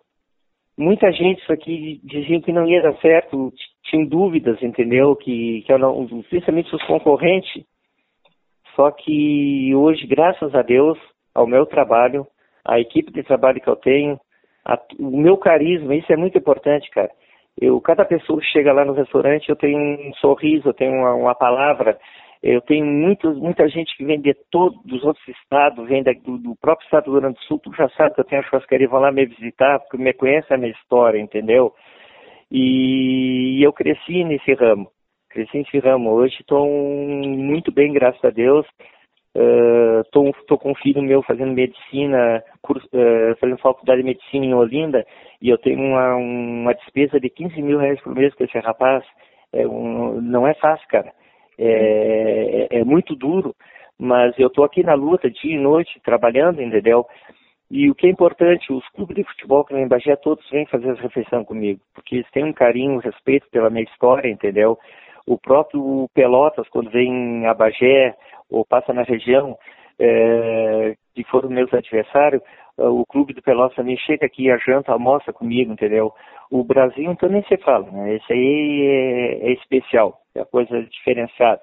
[0.77, 3.51] Muita gente isso aqui dizia que não ia dar certo,
[3.89, 5.15] tinha dúvidas, entendeu?
[5.15, 7.63] Que, que não, principalmente os concorrentes.
[8.75, 10.97] Só que hoje, graças a Deus,
[11.33, 12.25] ao meu trabalho,
[12.65, 14.19] a equipe de trabalho que eu tenho,
[14.65, 17.09] a, o meu carisma, isso é muito importante, cara.
[17.59, 21.13] Eu, cada pessoa que chega lá no restaurante, eu tenho um sorriso, eu tenho uma,
[21.13, 21.97] uma palavra,
[22.41, 26.37] eu tenho muito, muita gente que vem de todos os outros estados, vem da, do,
[26.37, 28.45] do, próprio estado do Rio Grande do Sul, tu já sabe que eu tenho a
[28.45, 31.73] churrascaria, vão lá me visitar, porque me conhecem a minha história, entendeu?
[32.51, 34.89] E eu cresci nesse ramo,
[35.29, 36.09] cresci nesse ramo.
[36.11, 38.65] Hoje estou muito bem, graças a Deus.
[40.05, 44.53] Estou uh, com um filho meu fazendo medicina, curso, uh, fazendo faculdade de medicina em
[44.55, 45.05] Olinda,
[45.39, 49.05] e eu tenho uma, uma despesa de 15 mil reais por mês com esse rapaz.
[49.53, 51.11] É um, não é fácil, cara.
[51.57, 53.55] É, é, é muito duro,
[53.99, 57.05] mas eu estou aqui na luta dia e noite, trabalhando, entendeu?
[57.71, 60.89] E o que é importante, os clubes de futebol que no Bagé todos vêm fazer
[60.89, 64.77] as refeições comigo, porque eles têm um carinho, um respeito pela minha história, entendeu?
[65.27, 68.15] O próprio Pelotas, quando vem a Bagé
[68.49, 69.55] ou passa na região,
[69.99, 72.41] é, que foram meus adversários,
[72.77, 76.13] o clube do Pelotas também chega aqui, a janta, almoça comigo, entendeu?
[76.49, 78.15] O Brasil, então nem se fala, né?
[78.15, 81.61] Esse aí é, é especial, é coisa diferenciada.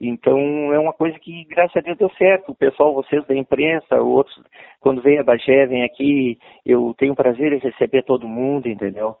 [0.00, 0.38] Então
[0.72, 2.52] é uma coisa que, graças a Deus, deu certo.
[2.52, 4.38] O pessoal, vocês da imprensa, outros,
[4.80, 9.16] quando vem a Bagé, vem aqui, eu tenho prazer em receber todo mundo, entendeu?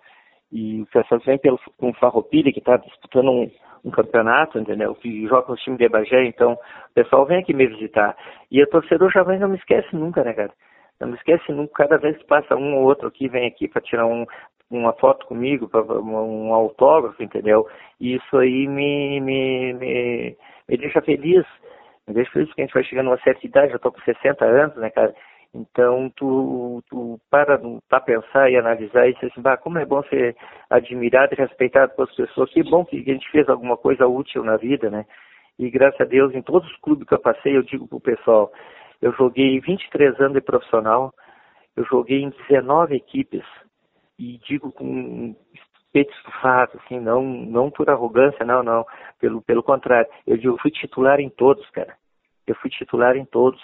[0.52, 3.50] E o pessoal vem pelo, com o Farroupilha, que está disputando um,
[3.84, 4.94] um, campeonato, entendeu?
[4.94, 8.16] Que joga no time de Bagé, então o pessoal vem aqui me visitar.
[8.50, 10.52] E o torcedor já vem, não me esquece nunca, né, cara?
[11.00, 13.82] Não me esquece nunca, cada vez que passa um ou outro aqui, vem aqui para
[13.82, 14.24] tirar um,
[14.70, 17.66] uma foto comigo, pra, um autógrafo, entendeu?
[18.00, 20.36] E isso aí me, me, me
[20.68, 21.44] me deixa feliz.
[22.06, 24.00] Me deixa feliz porque a gente vai chegando a uma certa idade, eu tô com
[24.00, 25.14] 60 anos, né, cara?
[25.54, 27.58] Então, tu, tu para
[27.88, 30.36] para pensar e analisar dizer assim, bah, como é bom ser
[30.68, 32.50] admirado e respeitado pelas pessoas.
[32.50, 35.06] Que bom que a gente fez alguma coisa útil na vida, né?
[35.58, 38.52] E graças a Deus, em todos os clubes que eu passei, eu digo pro pessoal,
[39.00, 41.14] eu joguei 23 anos de profissional,
[41.74, 43.44] eu joguei em 19 equipes,
[44.18, 45.34] e digo com
[45.96, 48.84] peito estufado, assim, não, não por arrogância, não, não.
[49.18, 51.94] Pelo, pelo contrário, eu, eu fui titular em todos, cara.
[52.46, 53.58] Eu fui titular em todos.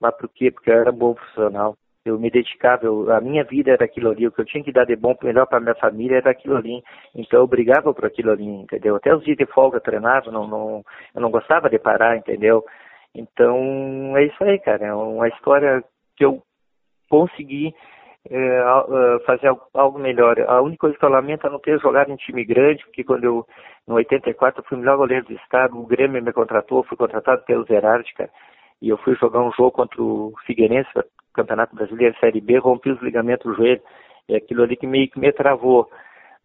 [0.00, 0.50] Mas por quê?
[0.50, 1.76] Porque eu era bom profissional.
[2.04, 4.72] Eu me dedicava, eu, a minha vida era aquilo ali, o que eu tinha que
[4.72, 6.82] dar de bom, melhor para minha família era aquilo ali.
[7.14, 8.96] Então eu brigava por aquilo ali, entendeu?
[8.96, 12.64] Até os dias de folga treinava, não, não, eu não gostava de parar, entendeu?
[13.14, 14.86] Então é isso aí, cara.
[14.86, 15.84] É uma história
[16.16, 16.42] que eu
[17.08, 17.72] consegui
[18.28, 20.38] é, fazer algo melhor.
[20.40, 23.24] A única coisa que eu lamento é não ter jogado em time grande, porque quando
[23.24, 23.46] eu,
[23.86, 27.42] no 84, eu fui o melhor goleiro do estado, o Grêmio me contratou, fui contratado
[27.44, 28.30] pelo Zerardi, cara,
[28.82, 30.90] e eu fui jogar um jogo contra o Figueirense,
[31.32, 33.82] Campeonato Brasileiro Série B, rompi os ligamentos do joelho,
[34.28, 35.88] é aquilo ali que meio que me travou.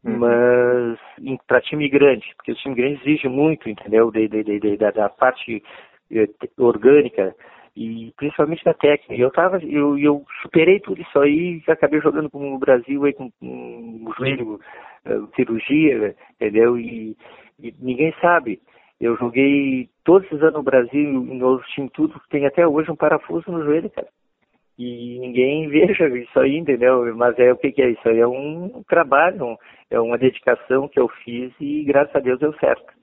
[0.03, 0.19] Uhum.
[0.19, 0.99] Mas
[1.47, 4.11] para time grande, porque o time grande exige muito, entendeu?
[4.11, 5.63] De, de, de, da, da parte
[6.11, 6.27] eh,
[6.59, 7.35] orgânica
[7.75, 9.21] e principalmente da técnica.
[9.21, 13.13] Eu tava, eu, eu superei tudo isso aí e acabei jogando com o Brasil aí
[13.13, 14.59] com, com o joelho,
[15.05, 16.77] uh, cirurgia, entendeu?
[16.79, 17.17] E,
[17.59, 18.61] e, ninguém sabe.
[18.99, 22.95] Eu joguei todos esses anos no Brasil, em outros times, tudo, tem até hoje um
[22.95, 24.07] parafuso no joelho, cara.
[24.79, 27.13] E ninguém veja isso aí, entendeu?
[27.15, 28.19] Mas é o que, que é isso aí?
[28.19, 29.57] É um trabalho,
[29.91, 32.94] é uma dedicação que eu fiz e graças a Deus deu certo.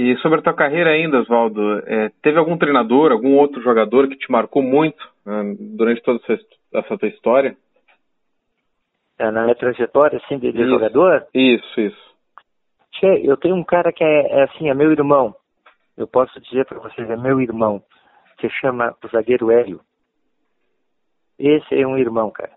[0.00, 4.14] E sobre a tua carreira ainda, Oswaldo, é, teve algum treinador, algum outro jogador que
[4.14, 6.40] te marcou muito né, durante toda essa,
[6.72, 7.56] essa tua história?
[9.18, 11.26] É, na minha trajetória, assim, de, de isso, jogador?
[11.34, 12.14] Isso, isso.
[12.94, 15.34] Che, eu tenho um cara que é, é assim, é meu irmão.
[15.96, 17.82] Eu posso dizer para vocês, é meu irmão.
[18.40, 19.80] Se chama o zagueiro Hélio.
[21.36, 22.52] Esse é um irmão, cara.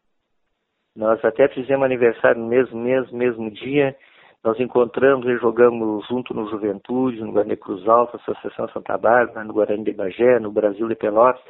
[0.95, 3.95] Nós até fizemos aniversário no mesmo mês, mesmo dia.
[4.43, 9.53] Nós encontramos e jogamos junto no Juventude, no Guarani Cruz Alta, Associação Santa Bárbara, no
[9.53, 11.41] Guarani de Bagé, no Brasil de Pelotas.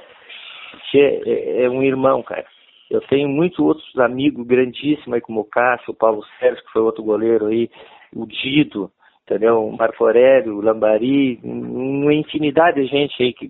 [0.93, 2.45] É, é, é, um irmão, cara.
[2.89, 6.81] Eu tenho muitos outros amigos grandíssimos aí, como o Cássio, o Paulo Sérgio, que foi
[6.81, 7.69] outro goleiro aí,
[8.13, 8.91] o Dido,
[9.23, 9.65] entendeu?
[9.65, 13.49] O Marco Aurélio, o Lambari, uma infinidade de gente aí que,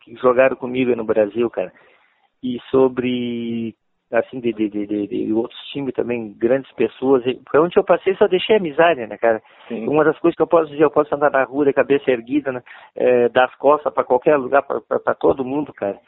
[0.00, 1.72] que jogaram comigo no Brasil, cara.
[2.42, 3.76] E sobre
[4.12, 7.22] assim, de, de, de, de, outros times também, grandes pessoas.
[7.50, 9.42] Foi onde eu passei, só deixei amizade, né, cara?
[9.70, 12.52] Uma das coisas que eu posso dizer, eu posso andar na rua de cabeça erguida,
[12.52, 12.62] né,
[12.94, 15.98] é, das costas para qualquer lugar, para todo mundo, cara.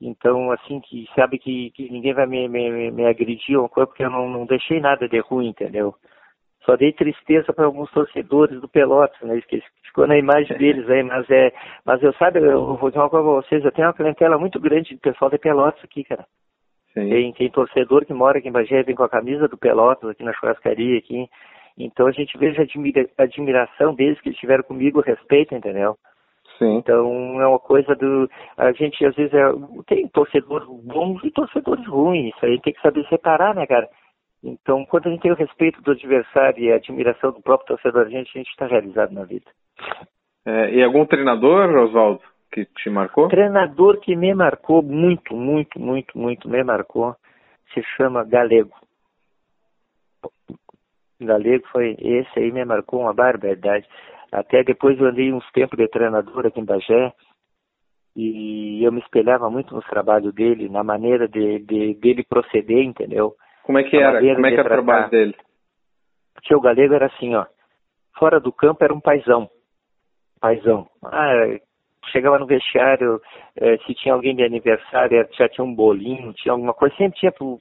[0.00, 4.04] Então, assim, que sabe que, que ninguém vai me, me, me agredir ou coisa, porque
[4.04, 5.94] eu não, não deixei nada de ruim, entendeu?
[6.64, 9.40] Só dei tristeza para alguns torcedores do Pelotas, né?
[9.40, 11.50] Que ficou na imagem deles aí, mas é.
[11.84, 14.60] Mas eu sabe, eu vou dizer uma coisa pra vocês, eu tenho uma clientela muito
[14.60, 16.26] grande de pessoal de Pelotas aqui, cara.
[17.06, 20.24] Tem, tem torcedor que mora aqui em Bagé, vem com a camisa do Pelotas aqui
[20.24, 21.28] na churrascaria aqui.
[21.78, 25.96] Então a gente vê a admira, admiração deles que eles tiveram comigo, respeito, entendeu?
[26.58, 26.78] Sim.
[26.78, 28.28] Então é uma coisa do.
[28.56, 29.44] A gente às vezes é,
[29.86, 32.34] tem torcedores bons e torcedores ruins.
[32.34, 33.88] Isso aí tem que saber separar, né, cara?
[34.42, 38.06] Então, quando a gente tem o respeito do adversário e a admiração do próprio torcedor,
[38.06, 39.46] a gente está realizado na vida.
[40.46, 42.22] É, e algum treinador, Oswaldo?
[42.50, 43.28] Que te marcou?
[43.28, 47.14] Treinador que me marcou muito, muito, muito, muito, me marcou,
[47.72, 48.74] se chama Galego.
[51.20, 53.86] Galego foi, esse aí me marcou uma barbaridade.
[54.30, 57.12] Até depois eu andei uns tempos de treinador aqui em Bagé,
[58.14, 63.34] e eu me espelhava muito no trabalho dele, na maneira de, de dele proceder, entendeu?
[63.62, 64.18] Como é que era?
[64.20, 65.36] Como é que era o trabalho dele?
[66.34, 67.46] Porque o galego era assim, ó,
[68.18, 69.48] fora do campo era um paizão.
[70.40, 70.88] Paizão.
[71.04, 71.32] Ah,
[72.08, 73.20] chegava no vestiário,
[73.56, 77.32] eh, se tinha alguém de aniversário, já tinha um bolinho, tinha alguma coisa, sempre tinha
[77.32, 77.60] pro,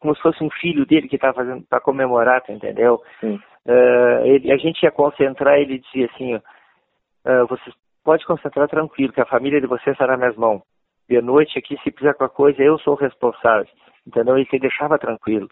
[0.00, 3.02] como se fosse um filho dele que estava fazendo para comemorar, tá entendeu?
[3.22, 7.70] Uh, ele, a gente ia concentrar, ele dizia assim, uh, você
[8.02, 10.62] pode concentrar tranquilo, que a família de vocês estará nas mãos.
[11.08, 13.66] De noite aqui, se precisar qualquer coisa, eu sou o responsável,
[14.06, 14.36] entendeu?
[14.36, 15.48] Ele se deixava tranquilo.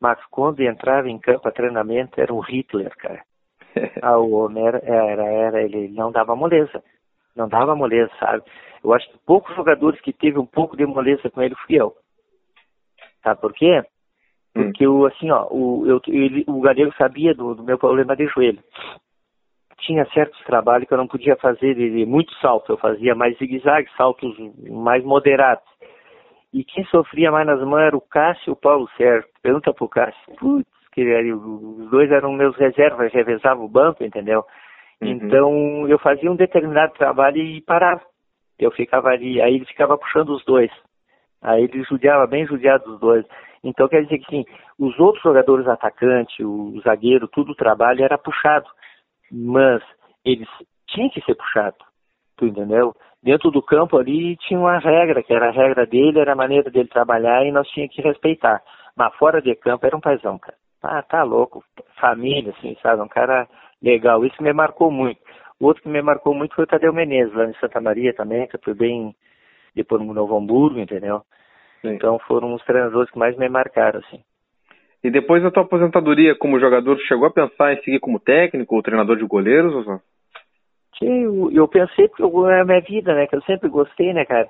[0.00, 3.22] Mas quando entrava em campo a treinamento, era um Hitler, cara.
[4.02, 6.82] ah, o homem era, era, era, ele não dava moleza
[7.36, 8.42] não dava moleza, sabe?
[8.82, 11.94] Eu acho que poucos jogadores que teve um pouco de moleza com ele fui eu.
[13.22, 13.82] Sabe por quê?
[14.54, 14.64] Hum.
[14.64, 18.26] Porque o assim, ó, o, eu, ele, o Galego sabia do, do, meu problema de
[18.26, 18.62] joelho.
[19.78, 23.36] Tinha certos trabalhos que eu não podia fazer de, de muito salto, eu fazia mais
[23.38, 24.34] zigue-zague, saltos
[24.70, 25.64] mais moderados.
[26.52, 29.28] E quem sofria mais nas mãos era o Cássio e o Paulo Sérgio.
[29.42, 30.34] Pergunta pro Cássio.
[30.38, 34.42] Putz, que os dois eram meus reservas, revezavam o banco, entendeu?
[35.02, 35.08] Uhum.
[35.08, 38.02] Então eu fazia um determinado trabalho e parava.
[38.58, 40.70] Eu ficava ali, aí ele ficava puxando os dois.
[41.42, 43.24] Aí ele judiava, bem judiado os dois.
[43.62, 44.44] Então quer dizer que sim,
[44.78, 48.66] os outros jogadores atacantes, o zagueiro, tudo o trabalho era puxado.
[49.30, 49.82] Mas
[50.24, 50.48] eles
[50.88, 51.76] tinham que ser puxado.
[52.36, 52.94] Tu entendeu?
[53.22, 56.70] Dentro do campo ali tinha uma regra, que era a regra dele, era a maneira
[56.70, 58.62] dele trabalhar e nós tínhamos que respeitar.
[58.96, 60.56] Mas fora de campo era um paizão, cara.
[60.82, 61.64] Ah, tá louco.
[62.00, 63.02] Família, assim, sabe?
[63.02, 63.48] Um cara
[63.82, 64.24] legal.
[64.24, 65.20] Isso me marcou muito.
[65.58, 68.46] O outro que me marcou muito foi o Tadeu Menezes, lá em Santa Maria também,
[68.46, 69.14] que eu fui bem
[69.74, 71.22] depois no Novo Hamburgo, entendeu?
[71.80, 71.94] Sim.
[71.94, 74.22] Então foram os treinadores que mais me marcaram, assim.
[75.02, 78.82] E depois da tua aposentadoria como jogador, chegou a pensar em seguir como técnico ou
[78.82, 80.00] treinador de goleiros, ou
[80.98, 83.26] Sim, eu, eu pensei porque é a minha vida, né?
[83.26, 84.48] Que eu sempre gostei, né, cara?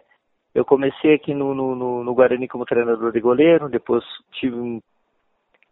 [0.54, 4.02] Eu comecei aqui no, no, no, Guarani como treinador de goleiro, depois
[4.32, 4.80] tive um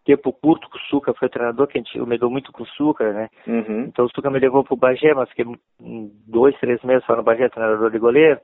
[0.05, 2.63] tempo curto com o Suca, foi treinador, que a gente, eu me dou muito com
[2.63, 3.27] o Suca, né?
[3.47, 3.85] Uhum.
[3.85, 5.45] Então o Suca me levou pro Bagé, mas fiquei
[6.27, 8.39] dois, três meses só no Bagé, treinador de goleiro.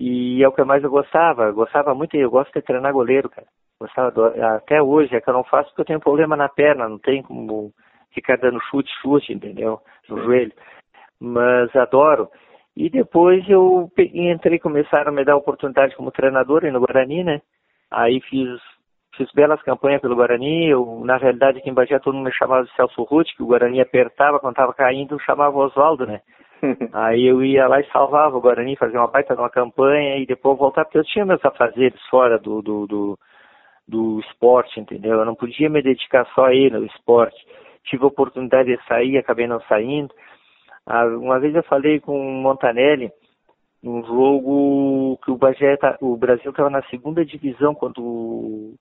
[0.00, 3.28] E é o que mais eu gostava, eu gostava muito, eu gosto de treinar goleiro,
[3.28, 3.46] cara.
[3.80, 6.88] Gostava do, até hoje, é que eu não faço porque eu tenho problema na perna,
[6.88, 7.72] não tem como
[8.12, 9.80] ficar dando chute, chute, entendeu?
[10.08, 10.24] No Sim.
[10.24, 10.52] joelho.
[11.20, 12.28] Mas adoro.
[12.76, 17.40] E depois eu peguei, entrei, começaram a me dar oportunidade como treinador no Guarani, né?
[17.90, 18.60] Aí fiz,
[19.18, 20.68] fiz belas campanhas pelo Guarani.
[20.68, 23.46] Eu, na realidade, aqui em Bagé todo mundo me chamava de Celso Ruth, que o
[23.46, 26.20] Guarani apertava quando estava caindo, chamava Oswaldo, né?
[26.94, 30.24] Aí eu ia lá e salvava o Guarani, fazia uma baita de uma campanha e
[30.24, 33.18] depois voltar, porque eu tinha meus afazeres fora do, do, do,
[33.86, 35.18] do esporte, entendeu?
[35.18, 37.36] Eu não podia me dedicar só a ele, ao esporte.
[37.84, 40.14] Tive a oportunidade de sair, acabei não saindo.
[40.86, 43.10] Ah, uma vez eu falei com o Montanelli,
[43.82, 48.74] num jogo que o, Bagé, tá, o Brasil estava na segunda divisão quando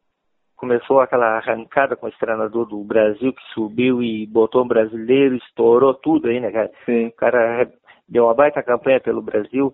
[0.57, 5.93] começou aquela arrancada com esse treinador do Brasil que subiu e botou um brasileiro, estourou
[5.93, 6.71] tudo aí, né, cara?
[6.85, 7.07] Sim.
[7.07, 7.69] O cara
[8.09, 9.73] deu uma baita campanha pelo Brasil.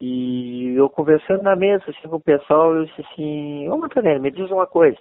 [0.00, 4.30] E eu conversando na mesa assim, com o pessoal, eu disse assim, ô Montanelli, me
[4.30, 4.98] diz uma coisa.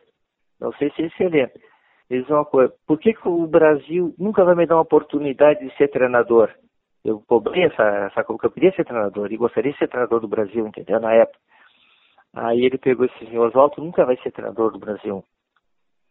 [0.62, 1.60] Não sei se você lembra.
[2.10, 5.68] Me diz uma coisa, por que, que o Brasil nunca vai me dar uma oportunidade
[5.68, 6.50] de ser treinador?
[7.06, 10.66] eu cobrei essa, essa eu queria ser treinador e gostaria de ser treinador do Brasil,
[10.66, 11.00] entendeu?
[11.00, 11.38] Na época.
[12.36, 15.24] Aí ele pegou esse assim, Oswaldo nunca vai ser treinador do Brasil.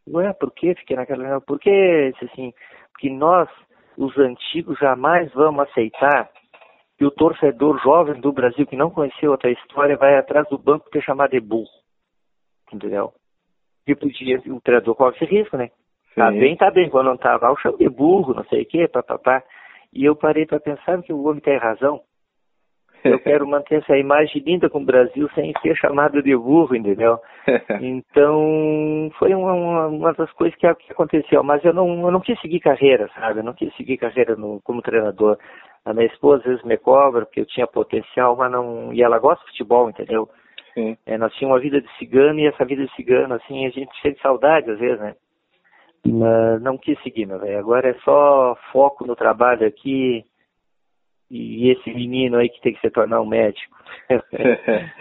[0.08, 0.74] Ué, por quê?
[0.74, 1.40] Fiquei naquela.
[1.42, 2.12] Por quê?
[2.22, 2.52] Assim,
[2.92, 3.48] porque nós,
[3.98, 6.30] os antigos, jamais vamos aceitar
[6.96, 10.88] que o torcedor jovem do Brasil que não conheceu outra história vai atrás do banco
[10.90, 11.68] ter chamado de burro.
[12.72, 13.12] Entendeu?
[13.86, 15.68] E podia, o treinador corre esse risco, né?
[16.14, 16.20] Sim.
[16.20, 16.88] Tá bem, tá bem.
[16.88, 19.42] Quando não tava, eu chamo de burro, não sei o quê, papapá.
[19.92, 22.00] E eu parei para pensar que o homem tem razão.
[23.04, 27.18] Eu quero manter essa imagem linda com o Brasil sem ser chamado de burro, entendeu?
[27.82, 31.42] Então, foi uma, uma, uma das coisas que, aconteceu.
[31.42, 33.40] Mas eu não, eu não quis seguir carreira, sabe?
[33.40, 35.36] Eu não quis seguir carreira no, como treinador.
[35.84, 38.92] A minha esposa às vezes me cobra porque eu tinha potencial, mas não.
[38.94, 40.28] E ela gosta de futebol, entendeu?
[41.06, 43.90] É, nós tínhamos uma vida de cigano e essa vida de cigano, assim, a gente
[44.00, 45.14] sente saudade às vezes, né?
[46.06, 47.58] Mas não quis seguir, meu velho.
[47.58, 50.24] Agora é só foco no trabalho aqui
[51.30, 53.76] e esse menino aí que tem que se tornar um médico.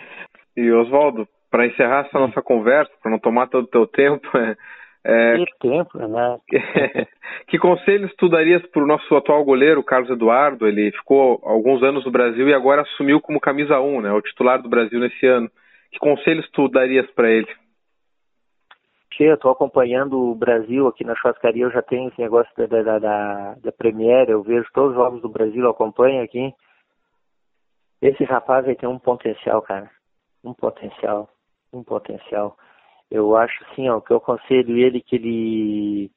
[0.58, 4.28] e Oswaldo, para encerrar essa nossa conversa, para não tomar todo o teu tempo,
[5.06, 6.38] é, que tempo, né?
[7.48, 10.68] que conselhos tu darias para o nosso atual goleiro, Carlos Eduardo?
[10.68, 14.12] Ele ficou alguns anos no Brasil e agora assumiu como camisa 1, né?
[14.12, 15.50] O titular do Brasil nesse ano.
[15.92, 17.48] Que conselhos tu darias para ele?
[19.20, 23.00] Eu estou acompanhando o Brasil aqui na churrascaria, eu já tenho esse negócio da, da,
[23.00, 26.54] da, da Premiere, eu vejo todos os jogos do Brasil, eu acompanho aqui.
[28.02, 29.90] Esse rapaz aí tem um potencial, cara.
[30.44, 31.30] Um potencial.
[31.72, 32.58] Um potencial.
[33.12, 36.12] Eu acho assim, ó, que eu aconselho ele que ele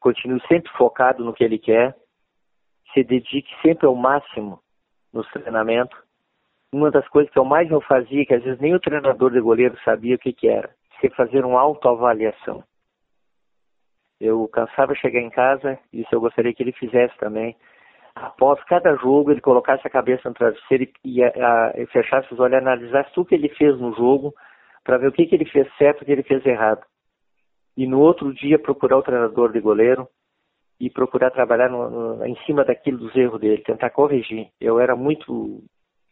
[0.00, 1.96] continue sempre focado no que ele quer,
[2.92, 4.60] se dedique sempre ao máximo
[5.12, 5.98] nos treinamentos.
[6.72, 9.40] Uma das coisas que eu mais não fazia, que às vezes nem o treinador de
[9.40, 12.62] goleiro sabia o que, que era se fazer uma autoavaliação.
[14.20, 17.54] Eu cansava de chegar em casa, isso eu gostaria que ele fizesse também.
[18.14, 22.40] Após cada jogo, ele colocasse a cabeça no travesseiro e, e, a, e fechasse os
[22.40, 24.34] olhos e analisasse tudo que ele fez no jogo
[24.82, 26.82] para ver o que, que ele fez certo e o que ele fez errado.
[27.76, 30.08] E no outro dia procurar o treinador de goleiro
[30.80, 34.48] e procurar trabalhar no, no, em cima daquilo dos erros dele, tentar corrigir.
[34.58, 35.62] Eu era muito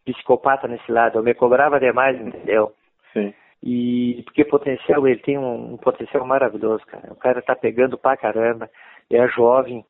[0.04, 2.72] psicopata nesse lado, eu me cobrava demais, entendeu?
[3.14, 3.32] Sim.
[3.66, 7.10] E porque potencial, ele tem um, um potencial maravilhoso, cara.
[7.10, 8.68] O cara tá pegando pra caramba,
[9.10, 9.82] é jovem,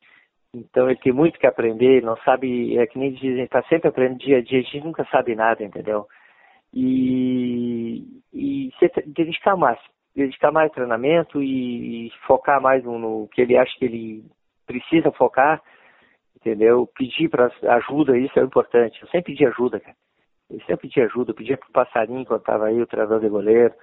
[0.53, 4.19] então ele tem muito que aprender, não sabe, é que nem dizem, tá sempre aprendendo
[4.19, 6.07] dia a dia, a gente nunca sabe nada, entendeu?
[6.73, 8.01] E,
[8.33, 9.79] e se dedicar mais,
[10.15, 14.23] dedicar mais treinamento e, e focar mais no, no, que ele acha que ele
[14.65, 15.61] precisa focar,
[16.37, 16.87] entendeu?
[16.95, 19.01] Pedir para ajuda, isso é importante.
[19.01, 19.97] Eu sempre pedi ajuda, cara.
[20.55, 23.27] Eu sempre pedia ajuda, eu pedia para o passarinho quando estava aí, o treinador de
[23.27, 23.73] goleiro,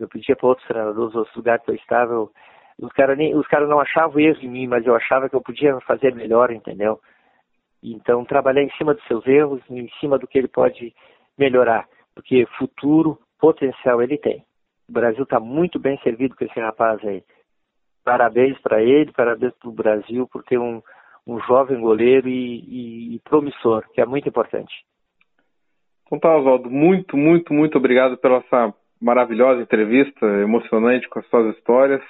[0.00, 2.32] eu pedia para outros treinadores, outros lugares que eu estava, eu,
[2.80, 3.18] os caras
[3.50, 6.98] cara não achavam erro em mim, mas eu achava que eu podia fazer melhor, entendeu?
[7.82, 10.94] Então, trabalhar em cima dos seus erros, em cima do que ele pode
[11.36, 14.42] melhorar, porque futuro, potencial ele tem.
[14.88, 17.22] O Brasil está muito bem servido com esse rapaz aí.
[18.02, 20.80] Parabéns para ele, parabéns para o Brasil por ter um,
[21.26, 24.87] um jovem goleiro e, e, e promissor, que é muito importante.
[26.08, 31.54] Então tá, Oswaldo, muito, muito, muito obrigado pela essa maravilhosa entrevista, emocionante com as suas
[31.54, 32.00] histórias.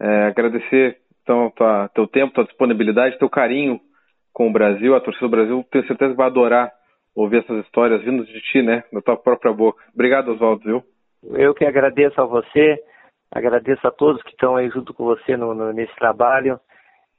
[0.00, 3.78] É, agradecer então tua, teu tempo, tua disponibilidade, teu carinho
[4.32, 6.72] com o Brasil, a torcida do Brasil, tenho certeza que vai adorar
[7.14, 8.82] ouvir essas histórias vindo de ti, né?
[8.90, 9.82] Da tua própria boca.
[9.92, 10.84] Obrigado, Oswaldo, viu?
[11.34, 12.82] Eu que agradeço a você,
[13.30, 16.58] agradeço a todos que estão aí junto com você no, no, nesse trabalho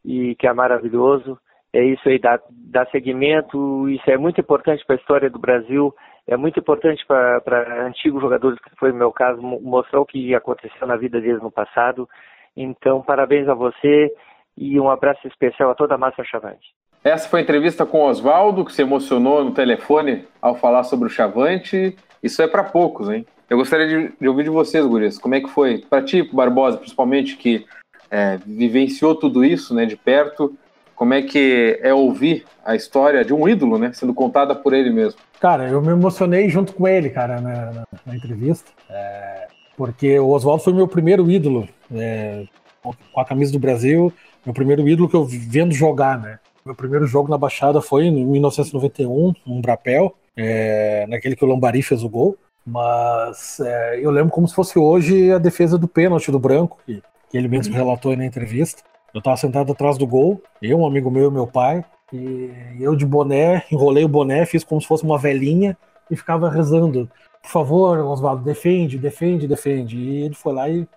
[0.04, 1.38] e que é maravilhoso.
[1.74, 5.96] É isso aí, dar, dar seguimento, isso é muito importante para a história do Brasil,
[6.28, 10.86] é muito importante para antigos jogadores, que foi o meu caso, mostrar o que aconteceu
[10.86, 12.08] na vida deles no passado.
[12.56, 14.14] Então, parabéns a você
[14.58, 16.74] e um abraço especial a toda a massa Chavante.
[17.04, 21.12] Essa foi a entrevista com Oswaldo, que se emocionou no telefone ao falar sobre o
[21.12, 21.96] Chavante.
[22.22, 23.26] Isso é para poucos, hein?
[23.50, 25.80] Eu gostaria de, de, ouvir de vocês, Gurias, como é que foi?
[25.80, 27.66] Para ti, Barbosa, principalmente, que
[28.10, 30.56] é, vivenciou tudo isso né, de perto,
[31.02, 34.92] como é que é ouvir a história de um ídolo, né, sendo contada por ele
[34.92, 35.20] mesmo?
[35.40, 40.30] Cara, eu me emocionei junto com ele, cara, na, na, na entrevista, é, porque o
[40.30, 42.44] Oswaldo foi meu primeiro ídolo, é,
[42.84, 44.14] com a camisa do Brasil,
[44.46, 46.38] meu primeiro ídolo que eu vendo jogar, né?
[46.64, 51.82] Meu primeiro jogo na Baixada foi em 1991, um Brapel, é, naquele que o Lambari
[51.82, 52.38] fez o gol.
[52.64, 57.02] Mas é, eu lembro como se fosse hoje a defesa do pênalti do Branco, que,
[57.32, 58.84] que ele mesmo relatou na entrevista.
[59.14, 61.84] Eu estava sentado atrás do gol, eu, um amigo meu e meu pai,
[62.14, 65.78] e eu de boné, enrolei o boné, fiz como se fosse uma velhinha
[66.10, 67.10] e ficava rezando.
[67.42, 69.98] Por favor, Oswaldo, defende, defende, defende.
[69.98, 70.88] E ele foi lá e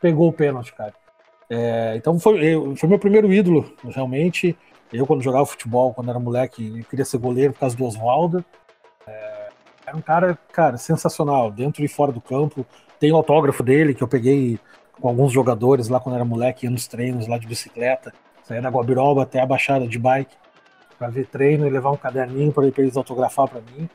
[0.00, 0.94] pegou o pênalti, cara.
[1.48, 4.56] É, então foi, foi meu primeiro ídolo, realmente.
[4.92, 8.44] Eu, quando jogava futebol, quando era moleque, queria ser goleiro por causa do Oswaldo.
[9.06, 9.48] É,
[9.86, 12.64] era um cara, cara, sensacional, dentro e fora do campo.
[12.98, 14.58] Tem o autógrafo dele que eu peguei
[15.00, 18.12] com alguns jogadores lá quando era moleque, ia nos treinos lá de bicicleta.
[18.42, 20.34] Saía da Guabiroba até a Baixada de bike
[20.98, 23.88] para ver treino e levar um caderninho para eles autografar para mim.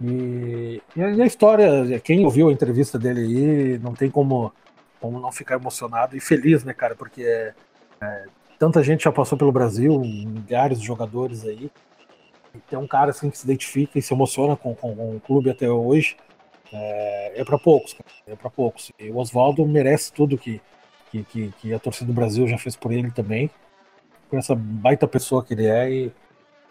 [0.00, 4.52] E, e, a história, quem ouviu a entrevista dele aí, não tem como,
[5.00, 6.94] como não ficar emocionado e feliz, né, cara?
[6.94, 7.54] Porque é,
[8.00, 8.24] é,
[8.58, 11.70] Tanta gente já passou pelo Brasil, milhares de jogadores aí.
[12.52, 15.20] E tem um cara assim que se identifica e se emociona com, com, com o
[15.20, 16.16] clube até hoje.
[16.72, 17.96] É, é para poucos,
[18.26, 18.92] é para poucos.
[18.98, 20.60] E o Oswaldo merece tudo que,
[21.10, 23.50] que, que, que, a torcida do Brasil já fez por ele também.
[24.28, 26.12] Por essa baita pessoa que ele é e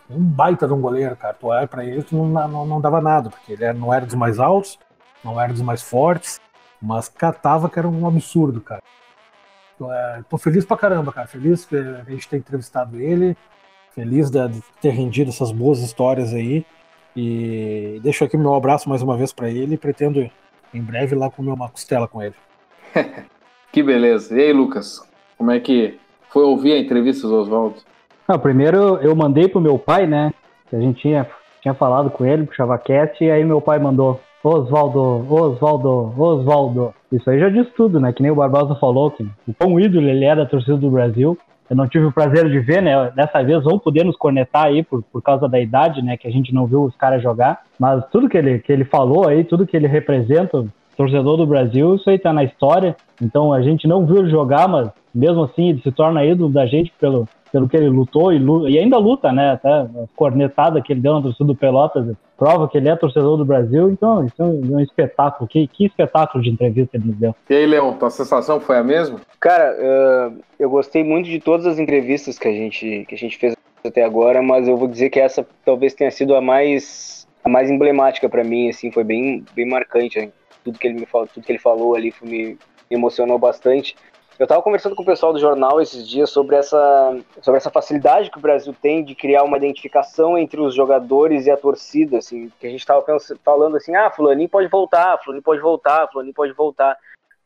[0.10, 1.34] um baita de um goleiro, cara.
[1.34, 4.16] Tu olha pra ele, tu não, não, não dava nada, porque ele não era dos
[4.16, 4.78] mais altos,
[5.24, 6.40] não era dos mais fortes,
[6.82, 8.82] mas catava que era um absurdo, cara.
[9.80, 11.28] É, tô feliz pra caramba, cara.
[11.28, 13.38] Feliz que a gente ter entrevistado ele.
[13.94, 14.40] Feliz de
[14.82, 16.66] ter rendido essas boas histórias aí.
[17.20, 20.30] E deixo aqui meu abraço mais uma vez para ele e pretendo
[20.72, 22.36] em breve lá comer uma costela com ele.
[23.74, 24.38] que beleza.
[24.38, 25.02] E aí, Lucas?
[25.36, 25.98] Como é que
[26.30, 27.78] foi ouvir a entrevista do Oswaldo?
[28.28, 30.32] Ah, primeiro eu mandei pro meu pai, né?
[30.70, 31.28] Que a gente tinha,
[31.60, 34.22] tinha falado com ele, pro ChavaCast, e aí meu pai mandou.
[34.44, 36.94] Oswaldo, Oswaldo, Oswaldo.
[37.12, 38.14] Isso aí já diz tudo, né?
[38.14, 41.36] Que nem o Barbosa falou, que o quão ídolo ele é da torcida do Brasil.
[41.70, 43.12] Eu não tive o prazer de ver, né?
[43.12, 46.16] Dessa vez vão poder nos cornetar aí por, por causa da idade, né?
[46.16, 47.62] Que a gente não viu os caras jogar.
[47.80, 50.66] Mas tudo que ele, que ele falou aí, tudo que ele representa,
[50.96, 52.96] torcedor do Brasil, isso aí tá na história.
[53.22, 56.66] Então a gente não viu ele jogar, mas mesmo assim ele se torna ídolo da
[56.66, 57.28] gente pelo,
[57.58, 59.54] pelo que ele lutou e, luta, e ainda luta, né?
[59.54, 63.36] Até a cornetada que ele deu na torcida do Pelotas prova que ele é torcedor
[63.36, 65.50] do Brasil, então isso é um espetáculo.
[65.50, 67.36] Que, que espetáculo de entrevista ele nos deu.
[67.50, 69.20] E aí, Leão, tua sensação foi a mesma?
[69.40, 73.38] Cara, uh, eu gostei muito de todas as entrevistas que a gente, que a gente
[73.38, 77.50] fez até agora, mas eu vou dizer que essa talvez tenha sido a mais, a
[77.50, 80.20] mais emblemática para mim, assim, foi bem, bem marcante.
[80.20, 80.32] Hein?
[80.64, 82.58] Tudo que ele me falou, tudo que ele falou ali foi, me, me
[82.92, 83.96] emocionou bastante.
[84.40, 88.30] Eu estava conversando com o pessoal do jornal esses dias sobre essa, sobre essa facilidade
[88.30, 92.52] que o Brasil tem de criar uma identificação entre os jogadores e a torcida, assim,
[92.60, 93.04] que a gente estava
[93.44, 96.96] falando assim, ah, fulaninho pode voltar, fulaninho pode voltar, fulaninho pode voltar.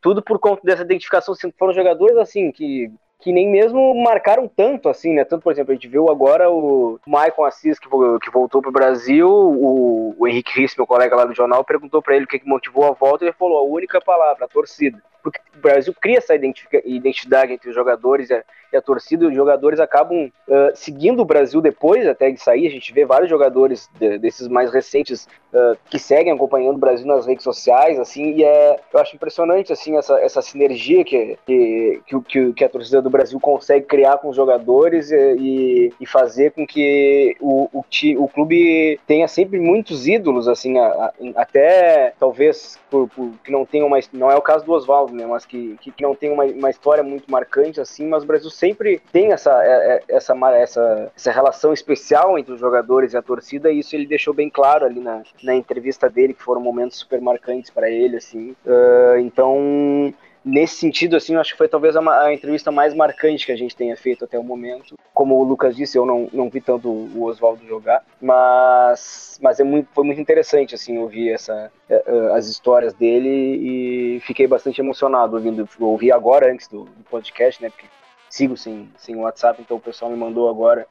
[0.02, 2.90] Tudo por conta dessa identificação, assim, foram jogadores assim que
[3.22, 5.24] que nem mesmo marcaram tanto assim, né?
[5.24, 8.72] Tanto, por exemplo, a gente viu agora o Maicon Assis, que, que voltou para o
[8.72, 12.48] Brasil, o, Henrique Riss, meu colega lá do jornal, perguntou para ele o que, que
[12.48, 16.18] motivou a volta, e ele falou a única palavra, a torcida porque o Brasil cria
[16.18, 20.70] essa identidade entre os jogadores e a, e a torcida, e os jogadores acabam uh,
[20.74, 22.66] seguindo o Brasil depois até de sair.
[22.66, 27.06] A gente vê vários jogadores de, desses mais recentes uh, que seguem acompanhando o Brasil
[27.06, 32.00] nas redes sociais, assim, e é, eu acho impressionante assim essa, essa sinergia que, que,
[32.26, 36.66] que, que a torcida do Brasil consegue criar com os jogadores e, e fazer com
[36.66, 37.84] que o, o,
[38.18, 43.64] o clube tenha sempre muitos ídolos, assim, a, a, até talvez por, por, que não
[43.64, 45.26] tenham mais, não é o caso do Oswaldo né?
[45.26, 49.00] Mas que, que não tem uma, uma história muito marcante assim, mas o Brasil sempre
[49.12, 53.70] tem essa, é, é, essa, essa, essa relação especial entre os jogadores e a torcida,
[53.70, 57.20] e isso ele deixou bem claro ali na, na entrevista dele, que foram momentos super
[57.20, 58.54] marcantes para ele, assim.
[58.64, 60.12] Uh, então
[60.44, 63.56] nesse sentido, assim, eu acho que foi talvez a, a, entrevista mais marcante que a
[63.56, 64.96] gente tenha feito até o momento.
[65.14, 69.64] Como o Lucas disse, eu não, não vi tanto o Oswaldo jogar, mas, mas é
[69.64, 74.80] muito, foi muito interessante, assim, ouvir essa, é, é, as histórias dele e fiquei bastante
[74.80, 75.68] emocionado ouvindo.
[75.78, 77.86] Ouvi agora, antes do, do podcast, né, porque
[78.28, 80.86] sigo sem, sem WhatsApp, então o pessoal me mandou agora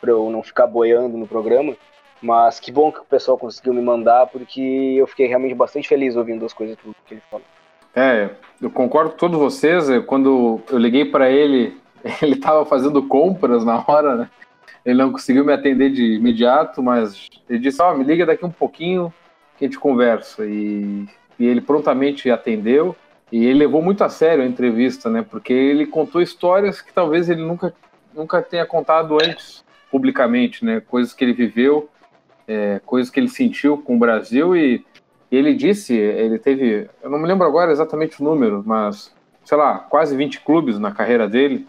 [0.00, 1.76] para eu não ficar boiando no programa.
[2.22, 6.16] Mas que bom que o pessoal conseguiu me mandar, porque eu fiquei realmente bastante feliz
[6.16, 6.76] ouvindo as coisas
[7.06, 7.46] que ele falou.
[7.94, 8.30] É,
[8.60, 9.86] eu concordo com todos vocês.
[10.06, 11.76] Quando eu liguei para ele,
[12.22, 14.30] ele estava fazendo compras na hora, né?
[14.84, 18.44] Ele não conseguiu me atender de imediato, mas ele disse: Ó, oh, me liga daqui
[18.44, 19.12] um pouquinho
[19.58, 20.46] que a gente conversa.
[20.46, 21.06] E,
[21.38, 22.96] e ele prontamente atendeu.
[23.30, 25.24] E ele levou muito a sério a entrevista, né?
[25.28, 27.72] Porque ele contou histórias que talvez ele nunca,
[28.14, 30.80] nunca tenha contado antes publicamente, né?
[30.80, 31.88] Coisas que ele viveu,
[32.48, 34.84] é, coisas que ele sentiu com o Brasil e
[35.30, 39.12] e ele disse, ele teve, eu não me lembro agora exatamente o número, mas,
[39.44, 41.66] sei lá, quase 20 clubes na carreira dele.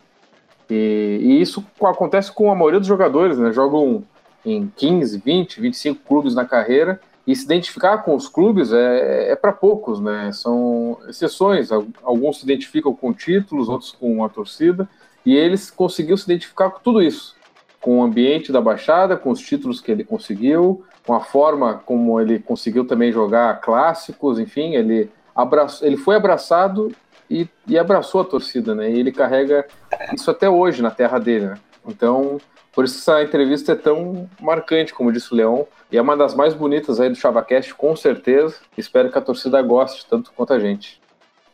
[0.70, 3.52] E, e isso acontece com a maioria dos jogadores, né?
[3.52, 4.04] Jogam
[4.44, 7.00] em 15, 20, 25 clubes na carreira.
[7.28, 10.32] E se identificar com os clubes é, é para poucos, né?
[10.34, 11.70] São exceções.
[12.02, 14.90] Alguns se identificam com títulos, outros com a torcida.
[15.24, 17.36] E eles conseguiu se identificar com tudo isso.
[17.82, 22.20] Com o ambiente da Baixada, com os títulos que ele conseguiu, com a forma como
[22.22, 26.92] ele conseguiu também jogar clássicos, enfim, ele, abraçou, ele foi abraçado
[27.30, 28.90] e, e, abraçou a torcida, né?
[28.92, 29.66] E ele carrega
[30.14, 31.58] isso até hoje na terra dele, né?
[31.88, 32.38] Então,
[32.74, 36.36] por isso essa entrevista é tão marcante, como disse o Leão, e é uma das
[36.36, 38.56] mais bonitas aí do ChavaCast, com certeza.
[38.78, 41.02] Espero que a torcida goste tanto quanto a gente.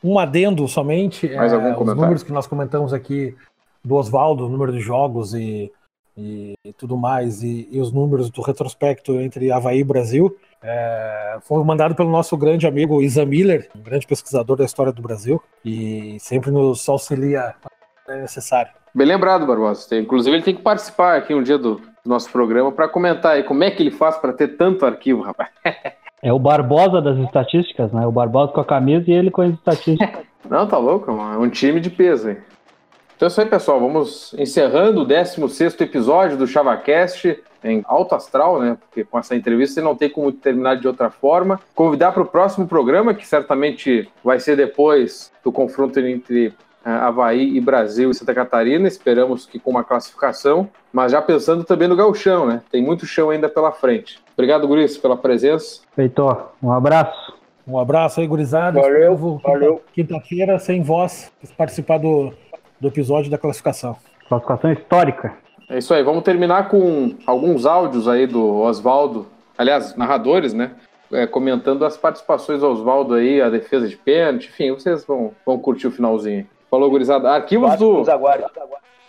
[0.04, 1.94] Um adendo somente, Mais é, algum comentário?
[1.94, 3.36] os números que nós comentamos aqui
[3.84, 5.72] do Oswaldo, o número de jogos e
[6.18, 11.38] e, e tudo mais, e, e, os números do retrospecto entre Havaí e Brasil, é,
[11.44, 15.42] foi mandado pelo nosso grande amigo Isa Miller, um grande pesquisador da história do Brasil,
[15.64, 17.54] e sempre nos auxilia
[18.08, 18.72] é necessário.
[18.96, 19.96] Bem lembrado, Barbosa.
[19.98, 23.64] Inclusive, ele tem que participar aqui um dia do nosso programa para comentar aí como
[23.64, 25.50] é que ele faz para ter tanto arquivo, rapaz.
[26.20, 28.06] É o Barbosa das estatísticas, né?
[28.08, 30.26] O Barbosa com a camisa e ele com as estatísticas.
[30.50, 32.38] Não, tá louco, é um time de peso, hein?
[33.18, 33.80] Então é isso aí, pessoal.
[33.80, 38.78] Vamos encerrando o 16 episódio do ChavaCast em alto astral, né?
[38.80, 41.60] Porque com essa entrevista não tem como terminar de outra forma.
[41.74, 46.54] Convidar para o próximo programa, que certamente vai ser depois do confronto entre uh,
[46.84, 48.88] Havaí e Brasil e Santa Catarina.
[48.88, 52.62] Esperamos que com uma classificação, mas já pensando também no gauchão, né?
[52.72, 54.20] Tem muito chão ainda pela frente.
[54.34, 55.82] Obrigado, Guris, pela presença.
[55.98, 57.36] Heitor, um abraço.
[57.68, 58.80] Um abraço aí, gurizada.
[58.80, 59.82] Valeu, valeu.
[59.92, 62.32] Quinta-feira, sem voz, participar do
[62.80, 63.98] do episódio da classificação.
[64.28, 65.34] Classificação histórica.
[65.70, 70.72] É isso aí, vamos terminar com alguns áudios aí do Oswaldo, aliás, narradores, né?
[71.12, 75.58] É, comentando as participações do Oswaldo aí, a defesa de pênalti, enfim, vocês vão, vão
[75.58, 76.48] curtir o finalzinho.
[76.70, 77.30] Falou, gurizada.
[77.32, 77.94] Arquivos Vasco do.
[78.00, 78.46] Nos aguarde.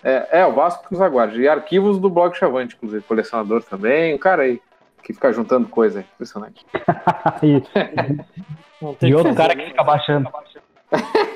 [0.04, 1.40] É, é, o Vasco nos aguarde.
[1.40, 4.14] E arquivos do blog Chavante, inclusive, colecionador também.
[4.14, 4.60] Um cara aí
[5.02, 6.04] que fica juntando coisa aí.
[6.14, 6.64] Impressionante.
[9.02, 10.30] e outro cara que fica baixando.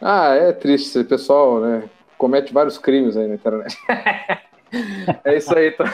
[0.00, 1.84] ah, é triste esse pessoal, né?
[2.16, 3.76] Comete vários crimes aí na internet.
[5.24, 5.86] é isso aí, então.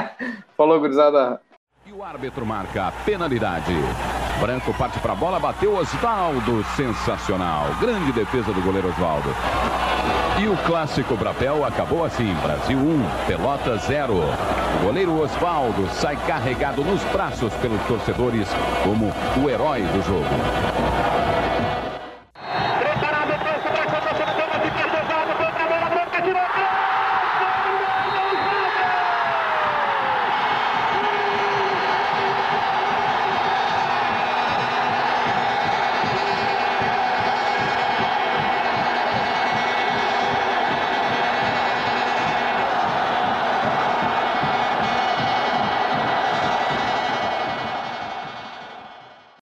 [0.56, 1.40] Falou, gurizada.
[1.86, 3.74] E o árbitro marca a penalidade.
[4.40, 6.64] Branco parte para a bola, bateu Osvaldo.
[6.76, 7.66] Sensacional.
[7.80, 9.28] Grande defesa do goleiro Osvaldo.
[10.40, 14.14] E o clássico Brapel acabou assim: Brasil 1, Pelota 0.
[14.14, 18.48] O goleiro Osvaldo sai carregado nos braços pelos torcedores
[18.82, 19.12] como
[19.44, 20.71] o herói do jogo.